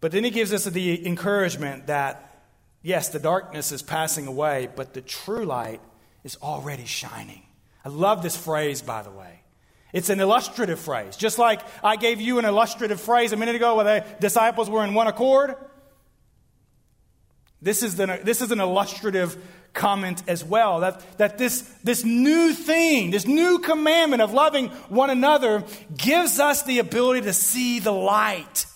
[0.00, 2.40] But then he gives us the encouragement that,
[2.82, 5.80] yes, the darkness is passing away, but the true light
[6.24, 7.42] is already shining.
[7.84, 9.40] I love this phrase, by the way.
[9.92, 11.16] It's an illustrative phrase.
[11.16, 14.84] Just like I gave you an illustrative phrase a minute ago where the disciples were
[14.84, 15.54] in one accord.
[17.62, 19.36] This is, the, this is an illustrative
[19.72, 25.10] comment as well that, that this, this new thing, this new commandment of loving one
[25.10, 25.64] another,
[25.96, 28.66] gives us the ability to see the light.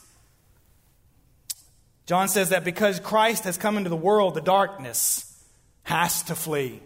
[2.07, 5.27] John says that because Christ has come into the world, the darkness
[5.85, 6.81] has to flee.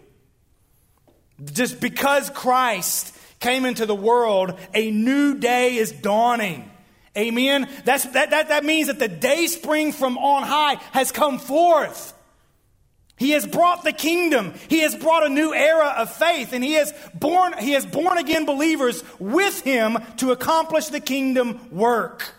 [1.43, 6.69] Just because Christ came into the world, a new day is dawning.
[7.17, 7.69] Amen.
[7.85, 12.13] That's, that, that, that means that the day spring from on high has come forth.
[13.17, 14.53] He has brought the kingdom.
[14.67, 18.17] He has brought a new era of faith, and he has born, he has born
[18.17, 22.33] again believers with him to accomplish the kingdom work.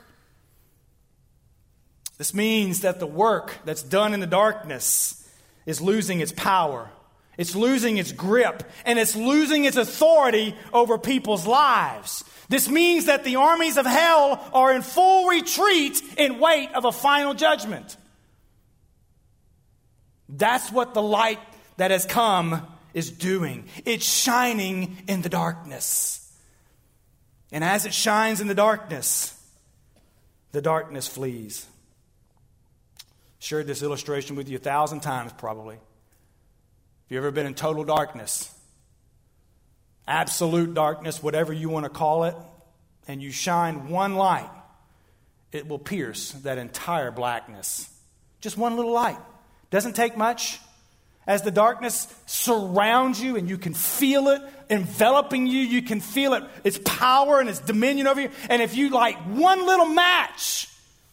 [2.18, 5.26] This means that the work that's done in the darkness
[5.64, 6.90] is losing its power.
[7.38, 12.24] It's losing its grip and it's losing its authority over people's lives.
[12.48, 16.92] This means that the armies of hell are in full retreat in wait of a
[16.92, 17.96] final judgment.
[20.28, 21.40] That's what the light
[21.76, 23.64] that has come is doing.
[23.84, 26.22] It's shining in the darkness.
[27.52, 29.32] And as it shines in the darkness,
[30.52, 31.66] the darkness flees.
[33.38, 35.78] Shared this illustration with you a thousand times, probably.
[37.06, 38.52] Have you ever been in total darkness?
[40.08, 42.34] Absolute darkness, whatever you want to call it,
[43.06, 44.50] and you shine one light,
[45.52, 47.88] it will pierce that entire blackness.
[48.40, 49.18] Just one little light.
[49.70, 50.58] Doesn't take much.
[51.28, 56.34] As the darkness surrounds you and you can feel it enveloping you, you can feel
[56.34, 58.30] it, its power and its dominion over you.
[58.50, 60.68] And if you light one little match,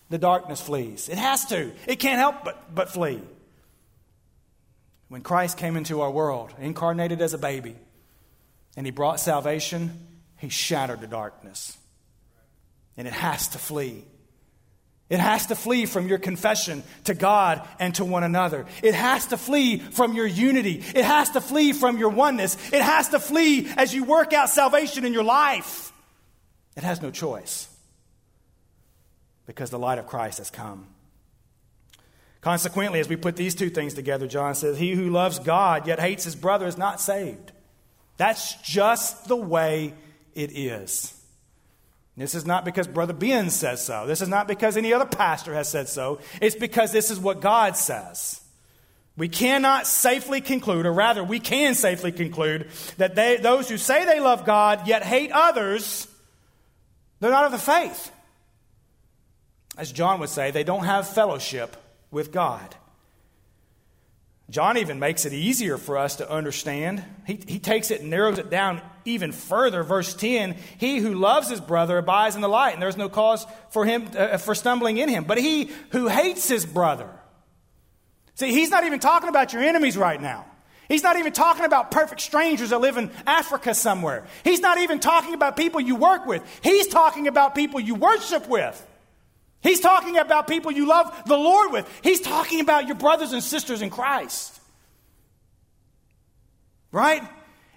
[0.09, 1.07] the darkness flees.
[1.07, 1.71] It has to.
[1.85, 3.21] It can't help but, but flee.
[5.14, 7.76] When Christ came into our world, incarnated as a baby,
[8.76, 10.07] and he brought salvation,
[10.39, 11.78] he shattered the darkness.
[12.97, 14.05] And it has to flee.
[15.09, 18.66] It has to flee from your confession to God and to one another.
[18.82, 20.84] It has to flee from your unity.
[20.95, 22.57] It has to flee from your oneness.
[22.74, 25.93] It has to flee as you work out salvation in your life.
[26.76, 27.68] It has no choice
[29.45, 30.88] because the light of Christ has come.
[32.43, 36.01] Consequently, as we put these two things together, John says, He who loves God yet
[36.01, 37.53] hates his brother is not saved.
[38.17, 39.93] That's just the way
[40.35, 41.17] it is.
[42.17, 44.05] This is not because Brother Ben says so.
[44.05, 46.19] This is not because any other pastor has said so.
[46.41, 48.41] It's because this is what God says.
[49.15, 52.67] We cannot safely conclude, or rather, we can safely conclude,
[52.97, 56.07] that they, those who say they love God yet hate others,
[57.19, 58.11] they're not of the faith.
[59.77, 61.77] As John would say, they don't have fellowship
[62.14, 62.76] with God.
[64.49, 67.03] John even makes it easier for us to understand.
[67.26, 69.84] He, he takes it and narrows it down even further.
[69.84, 73.47] Verse 10 He who loves his brother abides in the light, and there's no cause
[73.72, 75.24] for him uh, for stumbling in him.
[75.24, 77.09] But he who hates his brother,
[78.36, 80.45] see, he's not even talking about your enemies right now.
[80.89, 84.26] He's not even talking about perfect strangers that live in Africa somewhere.
[84.43, 86.43] He's not even talking about people you work with.
[86.61, 88.86] He's talking about people you worship with.
[89.64, 91.99] He's talking about people you love the Lord with.
[92.03, 94.59] He's talking about your brothers and sisters in Christ.
[96.91, 97.24] Right?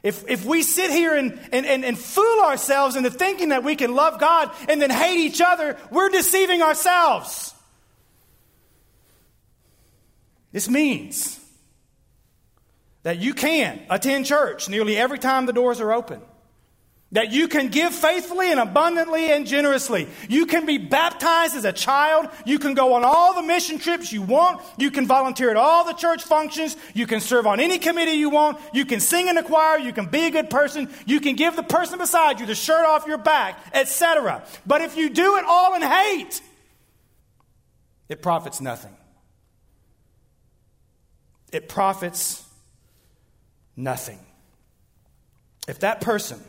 [0.03, 3.77] If, if we sit here and, and, and, and fool ourselves into thinking that we
[3.77, 7.55] can love God and then hate each other, we're deceiving ourselves.
[10.53, 11.41] This means
[13.05, 16.21] that you can attend church nearly every time the doors are open.
[17.17, 20.07] That you can give faithfully and abundantly and generously.
[20.29, 22.29] You can be baptized as a child.
[22.45, 24.61] You can go on all the mission trips you want.
[24.77, 26.77] You can volunteer at all the church functions.
[26.93, 28.59] You can serve on any committee you want.
[28.75, 29.79] You can sing in the choir.
[29.79, 30.91] You can be a good person.
[31.07, 34.45] You can give the person beside you the shirt off your back, etc.
[34.67, 36.43] But if you do it all in hate,
[38.11, 38.95] it profits nothing.
[41.51, 42.45] It profits
[43.75, 44.19] nothing.
[45.67, 46.43] If that person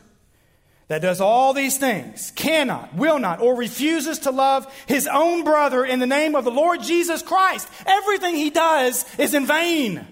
[0.88, 5.84] that does all these things cannot, will not, or refuses to love his own brother
[5.84, 10.06] in the name of the Lord Jesus Christ, everything he does is in vain.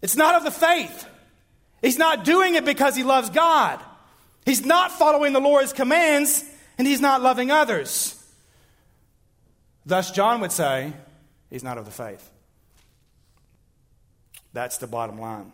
[0.00, 1.06] It's not of the faith.
[1.82, 3.80] He's not doing it because he loves God.
[4.46, 6.44] He's not following the Lord's commands,
[6.78, 8.14] and he's not loving others.
[9.84, 10.92] Thus, John would say,
[11.50, 12.30] he's not of the faith.
[14.52, 15.52] That's the bottom line.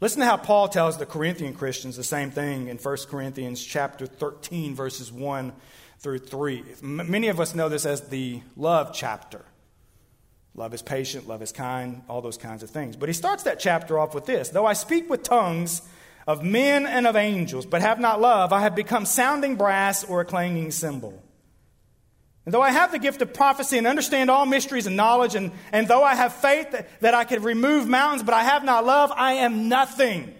[0.00, 4.06] Listen to how Paul tells the Corinthian Christians the same thing in 1 Corinthians chapter
[4.06, 5.52] 13 verses 1
[5.98, 6.64] through 3.
[6.80, 9.44] Many of us know this as the love chapter.
[10.54, 12.96] Love is patient, love is kind, all those kinds of things.
[12.96, 15.82] But he starts that chapter off with this Though I speak with tongues
[16.26, 20.22] of men and of angels, but have not love, I have become sounding brass or
[20.22, 21.22] a clanging cymbal.
[22.50, 25.52] And though I have the gift of prophecy and understand all mysteries and knowledge, and,
[25.70, 28.84] and though I have faith that, that I could remove mountains, but I have not
[28.84, 30.34] love, I am nothing.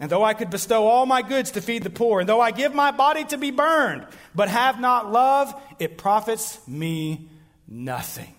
[0.00, 2.52] And though I could bestow all my goods to feed the poor, and though I
[2.52, 7.28] give my body to be burned, but have not love, it profits me
[7.68, 8.34] nothing.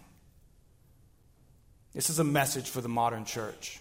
[1.94, 3.80] This is a message for the modern church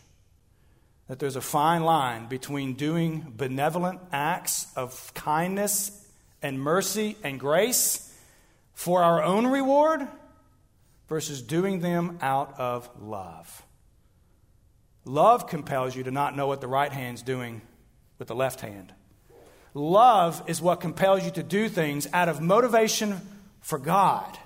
[1.08, 6.03] that there's a fine line between doing benevolent acts of kindness
[6.44, 8.14] and mercy and grace
[8.74, 10.06] for our own reward
[11.08, 13.62] versus doing them out of love.
[15.06, 17.62] Love compels you to not know what the right hand's doing
[18.18, 18.92] with the left hand.
[19.72, 23.20] Love is what compels you to do things out of motivation
[23.60, 24.38] for God,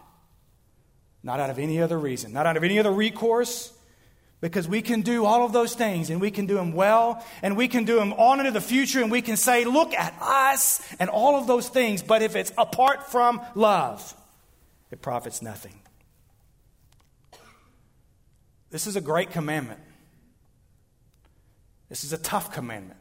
[1.24, 3.72] not out of any other reason, not out of any other recourse,
[4.40, 7.56] Because we can do all of those things and we can do them well and
[7.56, 10.80] we can do them on into the future and we can say, look at us
[11.00, 12.02] and all of those things.
[12.02, 14.14] But if it's apart from love,
[14.92, 15.80] it profits nothing.
[18.70, 19.80] This is a great commandment.
[21.88, 23.00] This is a tough commandment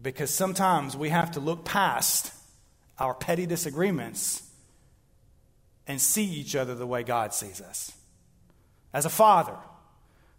[0.00, 2.32] because sometimes we have to look past
[2.98, 4.42] our petty disagreements
[5.86, 7.92] and see each other the way God sees us.
[8.92, 9.56] As a father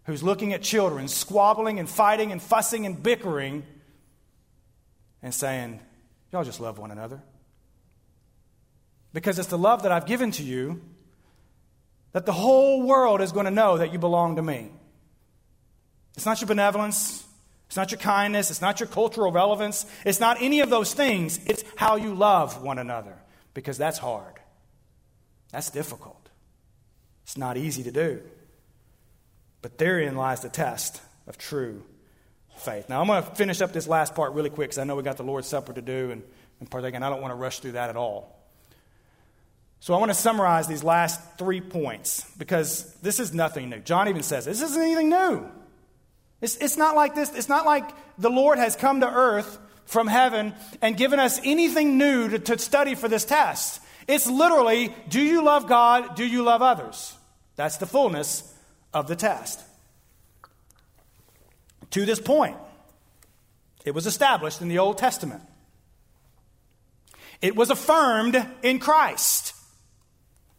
[0.06, 3.64] who's looking at children squabbling and fighting and fussing and bickering
[5.22, 5.80] and saying,
[6.32, 7.22] Y'all just love one another.
[9.12, 10.82] Because it's the love that I've given to you
[12.12, 14.70] that the whole world is going to know that you belong to me.
[16.16, 17.24] It's not your benevolence.
[17.66, 18.50] It's not your kindness.
[18.50, 19.86] It's not your cultural relevance.
[20.04, 21.38] It's not any of those things.
[21.46, 23.16] It's how you love one another
[23.54, 24.34] because that's hard.
[25.52, 26.28] That's difficult.
[27.24, 28.22] It's not easy to do.
[29.66, 31.82] But therein lies the test of true
[32.56, 32.88] faith.
[32.88, 35.02] Now, I'm going to finish up this last part really quick because I know we
[35.02, 36.22] got the Lord's Supper to do and,
[36.60, 38.48] and partake, and I don't want to rush through that at all.
[39.80, 43.80] So I want to summarize these last three points because this is nothing new.
[43.80, 45.44] John even says this isn't anything new.
[46.40, 47.34] It's, it's not like this.
[47.34, 51.98] It's not like the Lord has come to earth from heaven and given us anything
[51.98, 53.82] new to, to study for this test.
[54.06, 56.14] It's literally do you love God?
[56.14, 57.16] Do you love others?
[57.56, 58.52] That's the fullness
[58.96, 59.60] of the test.
[61.90, 62.56] To this point,
[63.84, 65.42] it was established in the Old Testament.
[67.42, 69.54] It was affirmed in Christ.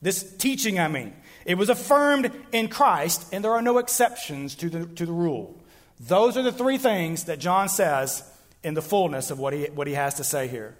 [0.03, 1.15] This teaching, I mean.
[1.45, 5.59] It was affirmed in Christ, and there are no exceptions to the, to the rule.
[5.99, 8.23] Those are the three things that John says
[8.61, 10.75] in the fullness of what he, what he has to say here.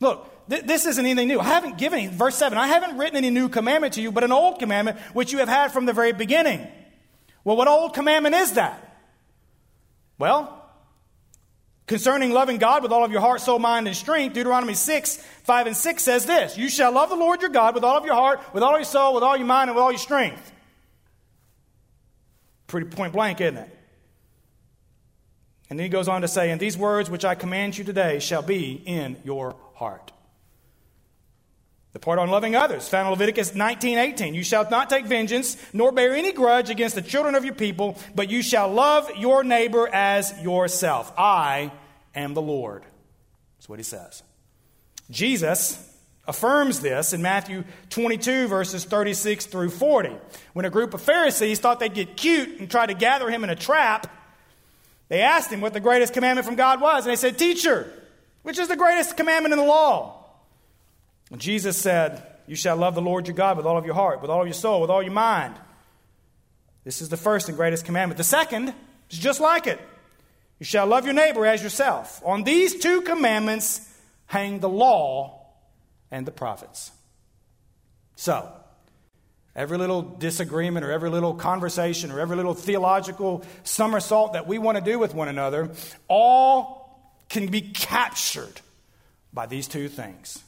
[0.00, 1.40] Look, th- this isn't anything new.
[1.40, 4.24] I haven't given any, verse 7, I haven't written any new commandment to you, but
[4.24, 6.66] an old commandment which you have had from the very beginning.
[7.44, 8.80] Well, what old commandment is that?
[10.18, 10.64] Well,
[11.86, 15.66] concerning loving God with all of your heart, soul, mind, and strength, Deuteronomy 6, 5
[15.66, 18.14] and 6 says this You shall love the Lord your God with all of your
[18.14, 20.52] heart, with all your soul, with all your mind, and with all your strength.
[22.66, 23.78] Pretty point blank, isn't it?
[25.70, 28.18] And then he goes on to say, And these words which I command you today
[28.18, 30.12] shall be in your heart.
[31.94, 34.34] The part on loving others, found in Leviticus 19 18.
[34.34, 37.96] You shall not take vengeance, nor bear any grudge against the children of your people,
[38.16, 41.12] but you shall love your neighbor as yourself.
[41.16, 41.72] I
[42.14, 42.84] am the Lord.
[43.56, 44.24] That's what he says.
[45.08, 45.90] Jesus
[46.26, 50.16] affirms this in Matthew 22, verses 36 through 40.
[50.52, 53.50] When a group of Pharisees thought they'd get cute and try to gather him in
[53.50, 54.10] a trap,
[55.08, 57.88] they asked him what the greatest commandment from God was, and they said, Teacher,
[58.42, 60.23] which is the greatest commandment in the law?
[61.36, 64.30] Jesus said, You shall love the Lord your God with all of your heart, with
[64.30, 65.54] all of your soul, with all your mind.
[66.84, 68.18] This is the first and greatest commandment.
[68.18, 68.74] The second
[69.10, 69.80] is just like it.
[70.58, 72.20] You shall love your neighbor as yourself.
[72.24, 73.80] On these two commandments
[74.26, 75.46] hang the law
[76.10, 76.92] and the prophets.
[78.16, 78.52] So,
[79.56, 84.78] Every little disagreement or every little conversation or every little theological somersault that we want
[84.78, 85.70] to do with one another,
[86.08, 88.60] all can be captured
[89.32, 90.42] by these two things.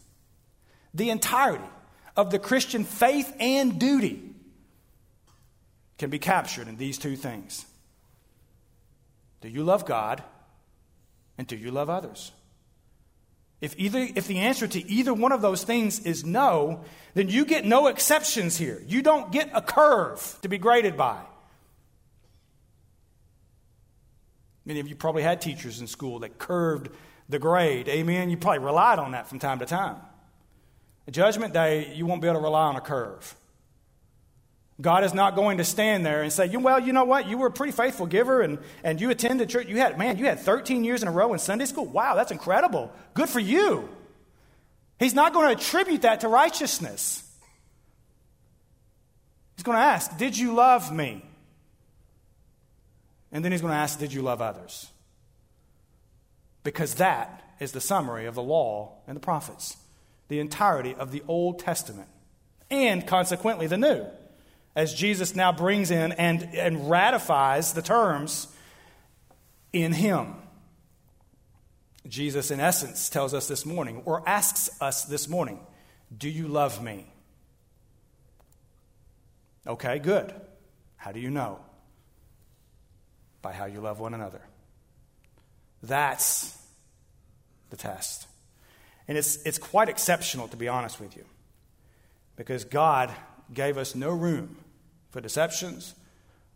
[0.97, 1.65] The entirety
[2.17, 4.23] of the Christian faith and duty
[5.99, 7.67] can be captured in these two things.
[9.43, 10.23] Do you love God
[11.37, 12.33] and do you love others?
[13.61, 17.45] If, either, if the answer to either one of those things is no, then you
[17.45, 18.83] get no exceptions here.
[18.87, 21.21] You don't get a curve to be graded by.
[24.65, 26.89] Many of you probably had teachers in school that curved
[27.29, 27.87] the grade.
[27.89, 28.31] Amen.
[28.31, 29.97] You probably relied on that from time to time.
[31.11, 33.35] Judgment Day, you won't be able to rely on a curve.
[34.81, 37.29] God is not going to stand there and say, well, you know what?
[37.29, 39.69] You were a pretty faithful giver and, and you attended church.
[39.69, 41.87] You had, man, you had 13 years in a row in Sunday school.
[41.87, 42.93] Wow, that's incredible.
[43.15, 43.89] Good for you.
[44.99, 47.23] He's not going to attribute that to righteousness.
[49.57, 51.23] He's going to ask, Did you love me?
[53.33, 54.89] And then he's going to ask, Did you love others?
[56.63, 59.77] Because that is the summary of the law and the prophets,
[60.29, 62.09] the entirety of the Old Testament,
[62.71, 64.07] and consequently the New
[64.77, 68.47] as Jesus now brings in and, and ratifies the terms
[69.73, 70.35] in Him.
[72.07, 75.59] Jesus, in essence, tells us this morning, or asks us this morning,
[76.17, 77.07] Do you love me?
[79.67, 80.33] Okay, good.
[80.97, 81.59] How do you know?
[83.43, 84.43] By how you love one another.
[85.83, 86.57] That's
[87.71, 88.27] the test.
[89.09, 91.25] And it's, it's quite exceptional, to be honest with you,
[92.37, 93.13] because God
[93.53, 94.57] gave us no room
[95.11, 95.95] for deceptions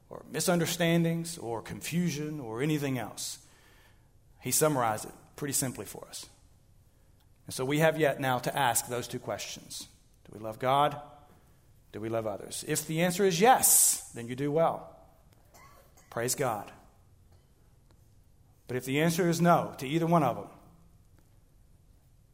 [0.09, 3.39] or misunderstandings or confusion or anything else.
[4.41, 6.27] He summarized it pretty simply for us.
[7.47, 9.89] And so we have yet now to ask those two questions
[10.25, 11.01] Do we love God?
[11.93, 12.65] Do we love others?
[12.69, 14.97] If the answer is yes, then you do well.
[16.11, 16.71] Praise God.
[18.69, 20.47] But if the answer is no to either one of them,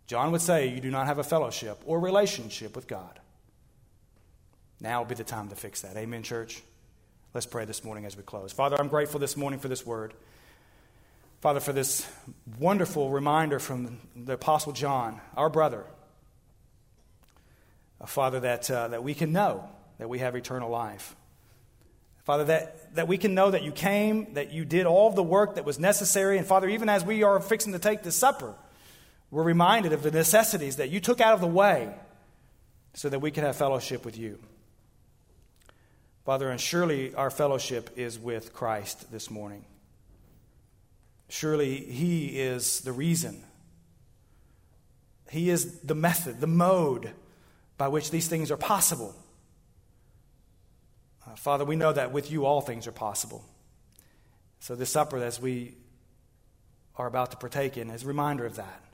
[0.06, 3.18] John would say you do not have a fellowship or relationship with God.
[4.80, 5.96] Now would be the time to fix that.
[5.96, 6.62] Amen, church?
[7.34, 8.52] Let's pray this morning as we close.
[8.52, 10.14] Father, I'm grateful this morning for this word.
[11.40, 12.06] Father, for this
[12.58, 15.84] wonderful reminder from the Apostle John, our brother.
[18.06, 21.16] Father, that, uh, that we can know that we have eternal life.
[22.24, 25.54] Father, that, that we can know that you came, that you did all the work
[25.54, 26.38] that was necessary.
[26.38, 28.54] And Father, even as we are fixing to take the supper,
[29.36, 31.92] we're reminded of the necessities that you took out of the way
[32.94, 34.38] so that we can have fellowship with you.
[36.24, 39.66] Father, and surely our fellowship is with Christ this morning.
[41.28, 43.44] Surely He is the reason.
[45.30, 47.10] He is the method, the mode
[47.76, 49.14] by which these things are possible.
[51.26, 53.44] Uh, Father, we know that with you all things are possible.
[54.60, 55.74] So, this supper, as we
[56.96, 58.85] are about to partake in, is a reminder of that.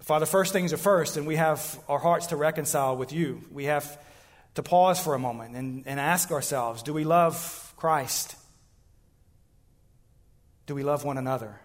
[0.00, 3.42] Father, first things are first, and we have our hearts to reconcile with you.
[3.50, 3.98] We have
[4.54, 8.36] to pause for a moment and, and ask ourselves do we love Christ?
[10.66, 11.60] Do we love one another?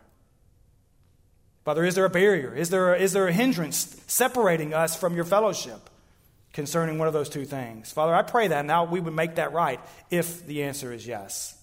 [1.66, 2.54] Father, is there a barrier?
[2.56, 5.90] Is there a, is there a hindrance separating us from your fellowship
[6.52, 7.92] concerning one of those two things?
[7.92, 9.80] Father, I pray that now we would make that right
[10.10, 11.58] if the answer is yes.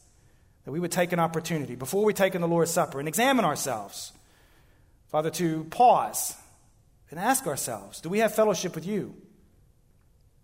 [0.64, 3.44] That we would take an opportunity before we take in the Lord's Supper and examine
[3.44, 4.12] ourselves.
[5.08, 6.34] Father, to pause
[7.10, 9.14] and ask ourselves do we have fellowship with you?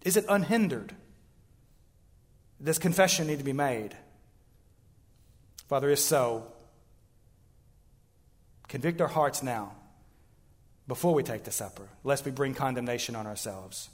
[0.04, 0.94] Is it unhindered?
[2.62, 3.96] Does confession need to be made?
[5.68, 6.46] Father, if so,
[8.68, 9.72] convict our hearts now
[10.88, 13.88] before we take the supper, lest we bring condemnation on ourselves.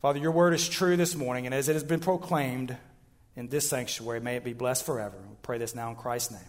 [0.00, 2.76] Father, your word is true this morning, and as it has been proclaimed
[3.34, 5.16] in this sanctuary, may it be blessed forever.
[5.28, 6.40] We pray this now in Christ's name.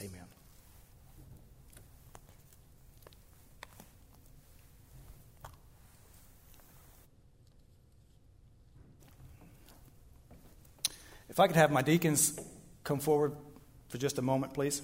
[0.00, 0.30] Amen.
[11.40, 12.38] If I could have my deacons
[12.84, 13.34] come forward
[13.88, 14.82] for just a moment, please.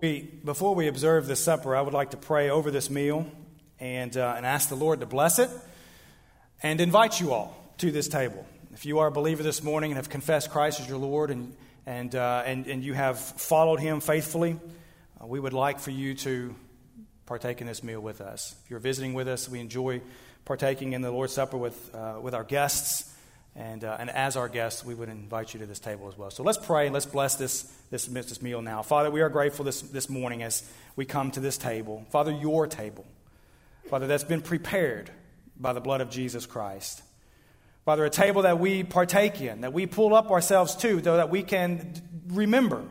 [0.00, 3.30] Before we observe the supper, I would like to pray over this meal
[3.84, 5.50] and, uh, and ask the Lord to bless it
[6.62, 8.46] and invite you all to this table.
[8.72, 11.54] If you are a believer this morning and have confessed Christ as your Lord and,
[11.84, 14.58] and, uh, and, and you have followed him faithfully,
[15.20, 16.54] uh, we would like for you to
[17.26, 18.56] partake in this meal with us.
[18.64, 20.00] If you're visiting with us, we enjoy
[20.46, 23.12] partaking in the Lord's Supper with, uh, with our guests.
[23.54, 26.30] And, uh, and as our guests, we would invite you to this table as well.
[26.30, 28.82] So let's pray and let's bless this, this, this meal now.
[28.82, 32.06] Father, we are grateful this, this morning as we come to this table.
[32.10, 33.04] Father, your table.
[33.88, 35.10] Father, that's been prepared
[35.58, 37.02] by the blood of Jesus Christ.
[37.84, 41.28] Father, a table that we partake in, that we pull up ourselves to, so that
[41.28, 41.92] we can
[42.28, 42.82] remember,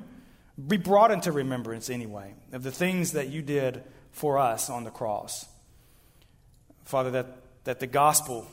[0.67, 4.91] be brought into remembrance anyway, of the things that you did for us on the
[4.91, 5.47] cross.
[6.85, 7.25] Father, that,
[7.63, 8.47] that the gospel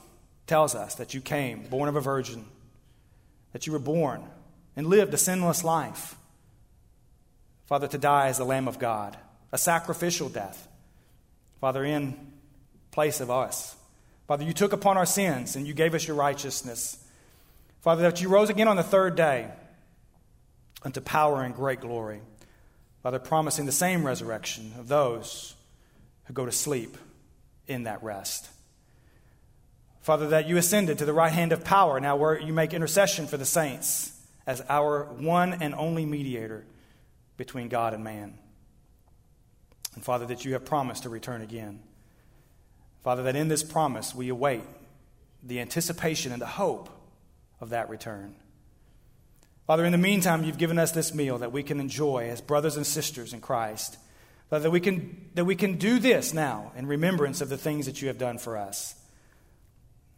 [0.46, 2.46] tells us that you came, born of a virgin,
[3.52, 4.24] that you were born
[4.76, 6.16] and lived a sinless life.
[7.66, 9.18] Father, to die as the Lamb of God,
[9.52, 10.68] a sacrificial death.
[11.60, 12.29] Father, in
[12.90, 13.76] place of us.
[14.26, 17.04] Father, you took upon our sins and you gave us your righteousness.
[17.80, 19.50] Father, that you rose again on the third day
[20.82, 22.20] unto power and great glory.
[23.02, 25.54] Father, promising the same resurrection of those
[26.24, 26.96] who go to sleep
[27.66, 28.48] in that rest.
[30.02, 33.26] Father, that you ascended to the right hand of power, now where you make intercession
[33.26, 36.64] for the saints as our one and only mediator
[37.36, 38.38] between God and man.
[39.94, 41.80] And Father, that you have promised to return again.
[43.02, 44.62] Father, that in this promise we await
[45.42, 46.88] the anticipation and the hope
[47.60, 48.34] of that return.
[49.66, 52.76] Father, in the meantime, you've given us this meal that we can enjoy as brothers
[52.76, 53.96] and sisters in Christ.
[54.48, 57.86] Father, that we can, that we can do this now in remembrance of the things
[57.86, 58.96] that you have done for us.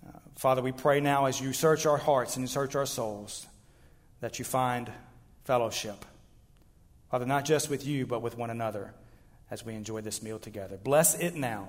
[0.07, 3.47] Uh, Father, we pray now as you search our hearts and you search our souls
[4.21, 4.91] that you find
[5.45, 6.05] fellowship.
[7.11, 8.95] Father, not just with you, but with one another
[9.51, 10.79] as we enjoy this meal together.
[10.83, 11.69] Bless it now.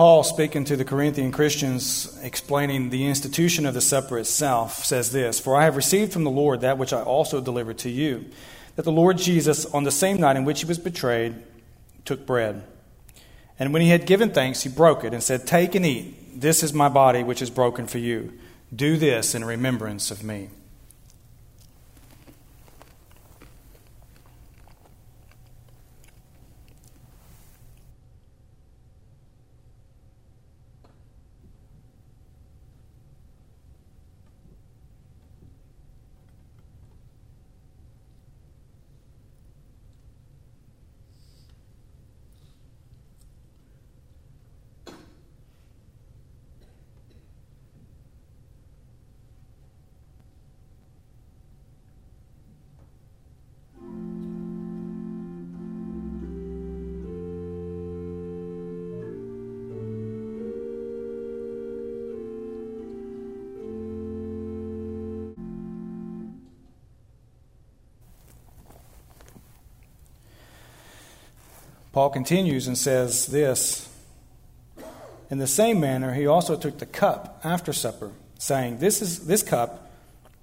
[0.00, 5.38] Paul, speaking to the Corinthian Christians, explaining the institution of the supper itself, says this
[5.38, 8.24] For I have received from the Lord that which I also delivered to you,
[8.76, 11.34] that the Lord Jesus, on the same night in which he was betrayed,
[12.06, 12.64] took bread.
[13.58, 16.40] And when he had given thanks, he broke it and said, Take and eat.
[16.40, 18.32] This is my body, which is broken for you.
[18.74, 20.48] Do this in remembrance of me.
[71.92, 73.88] Paul continues and says this
[75.28, 79.42] In the same manner, he also took the cup after supper, saying, This, is, this
[79.42, 79.90] cup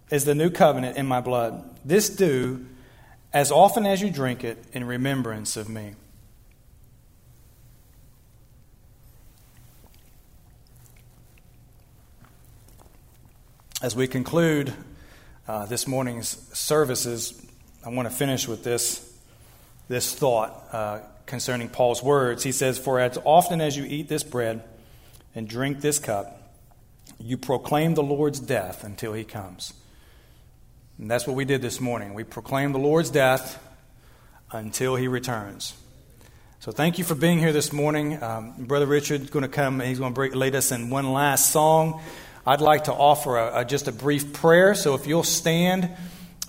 [0.09, 1.63] is the new covenant in my blood.
[1.85, 2.65] This do
[3.33, 5.93] as often as you drink it in remembrance of me.
[13.81, 14.73] As we conclude
[15.47, 17.39] uh, this morning's services,
[17.85, 19.17] I want to finish with this,
[19.87, 20.67] this thought.
[20.71, 22.41] Uh, concerning Paul's words.
[22.41, 24.63] He says, For as often as you eat this bread
[25.35, 26.33] and drink this cup,
[27.19, 29.73] you proclaim the Lord's death until he comes.
[30.97, 32.15] And that's what we did this morning.
[32.15, 33.63] We proclaim the Lord's death
[34.51, 35.75] until he returns.
[36.59, 38.21] So thank you for being here this morning.
[38.21, 39.79] Um, Brother Richard's going to come.
[39.79, 42.01] And he's going to lead us in one last song.
[42.47, 44.73] I'd like to offer a, a, just a brief prayer.
[44.73, 45.89] So if you'll stand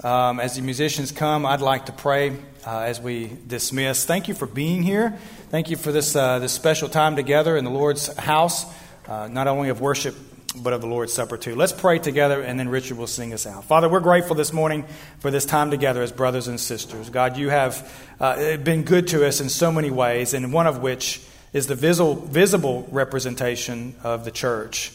[0.04, 2.36] um, as the musicians come, I'd like to pray
[2.66, 4.04] uh, as we dismiss.
[4.04, 5.18] Thank you for being here.
[5.50, 8.64] Thank you for this, uh, this special time together in the Lord's house,
[9.08, 10.14] uh, not only of worship,
[10.56, 11.54] but of the Lord's Supper too.
[11.54, 13.64] Let's pray together, and then Richard will sing us out.
[13.64, 14.84] Father, we're grateful this morning
[15.18, 17.10] for this time together as brothers and sisters.
[17.10, 20.80] God, you have uh, been good to us in so many ways, and one of
[20.80, 21.20] which
[21.52, 24.92] is the visible, visible representation of the church.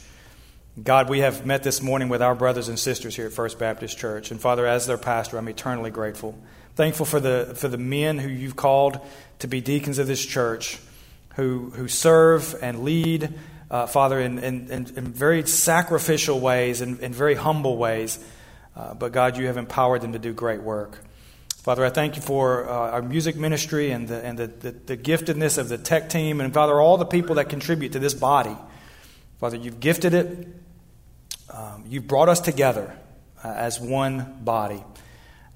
[0.81, 3.95] God, we have met this morning with our brothers and sisters here at First Baptist
[3.95, 4.31] Church.
[4.31, 6.35] And Father, as their pastor, I'm eternally grateful.
[6.73, 8.99] Thankful for the, for the men who you've called
[9.37, 10.79] to be deacons of this church,
[11.35, 13.35] who, who serve and lead,
[13.69, 18.17] uh, Father, in, in, in, very sacrificial ways and in, very humble ways.
[18.75, 20.97] Uh, but God, you have empowered them to do great work.
[21.57, 24.97] Father, I thank you for uh, our music ministry and, the, and the, the, the,
[24.97, 28.57] giftedness of the tech team, and Father, all the people that contribute to this body.
[29.39, 30.62] Father, you've gifted it,
[31.53, 32.95] um, you've brought us together
[33.43, 34.83] uh, as one body.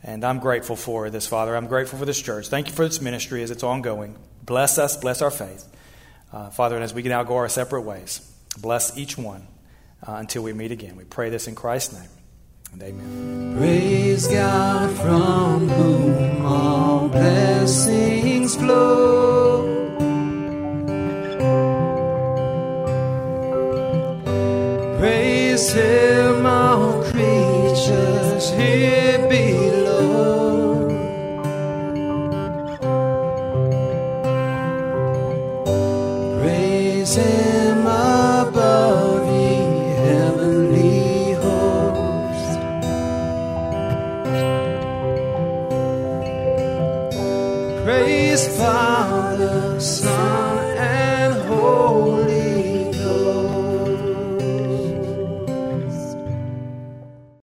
[0.03, 1.55] And I'm grateful for this, Father.
[1.55, 2.47] I'm grateful for this church.
[2.47, 4.15] Thank you for this ministry as it's ongoing.
[4.43, 5.65] Bless us, bless our faith.
[6.31, 8.19] Uh, Father, and as we can now go our separate ways,
[8.59, 9.47] bless each one
[10.07, 10.95] uh, until we meet again.
[10.95, 12.09] We pray this in Christ's name.
[12.73, 13.57] And amen.
[13.57, 19.46] Praise God from whom all blessings flow.
[25.57, 26.26] Him,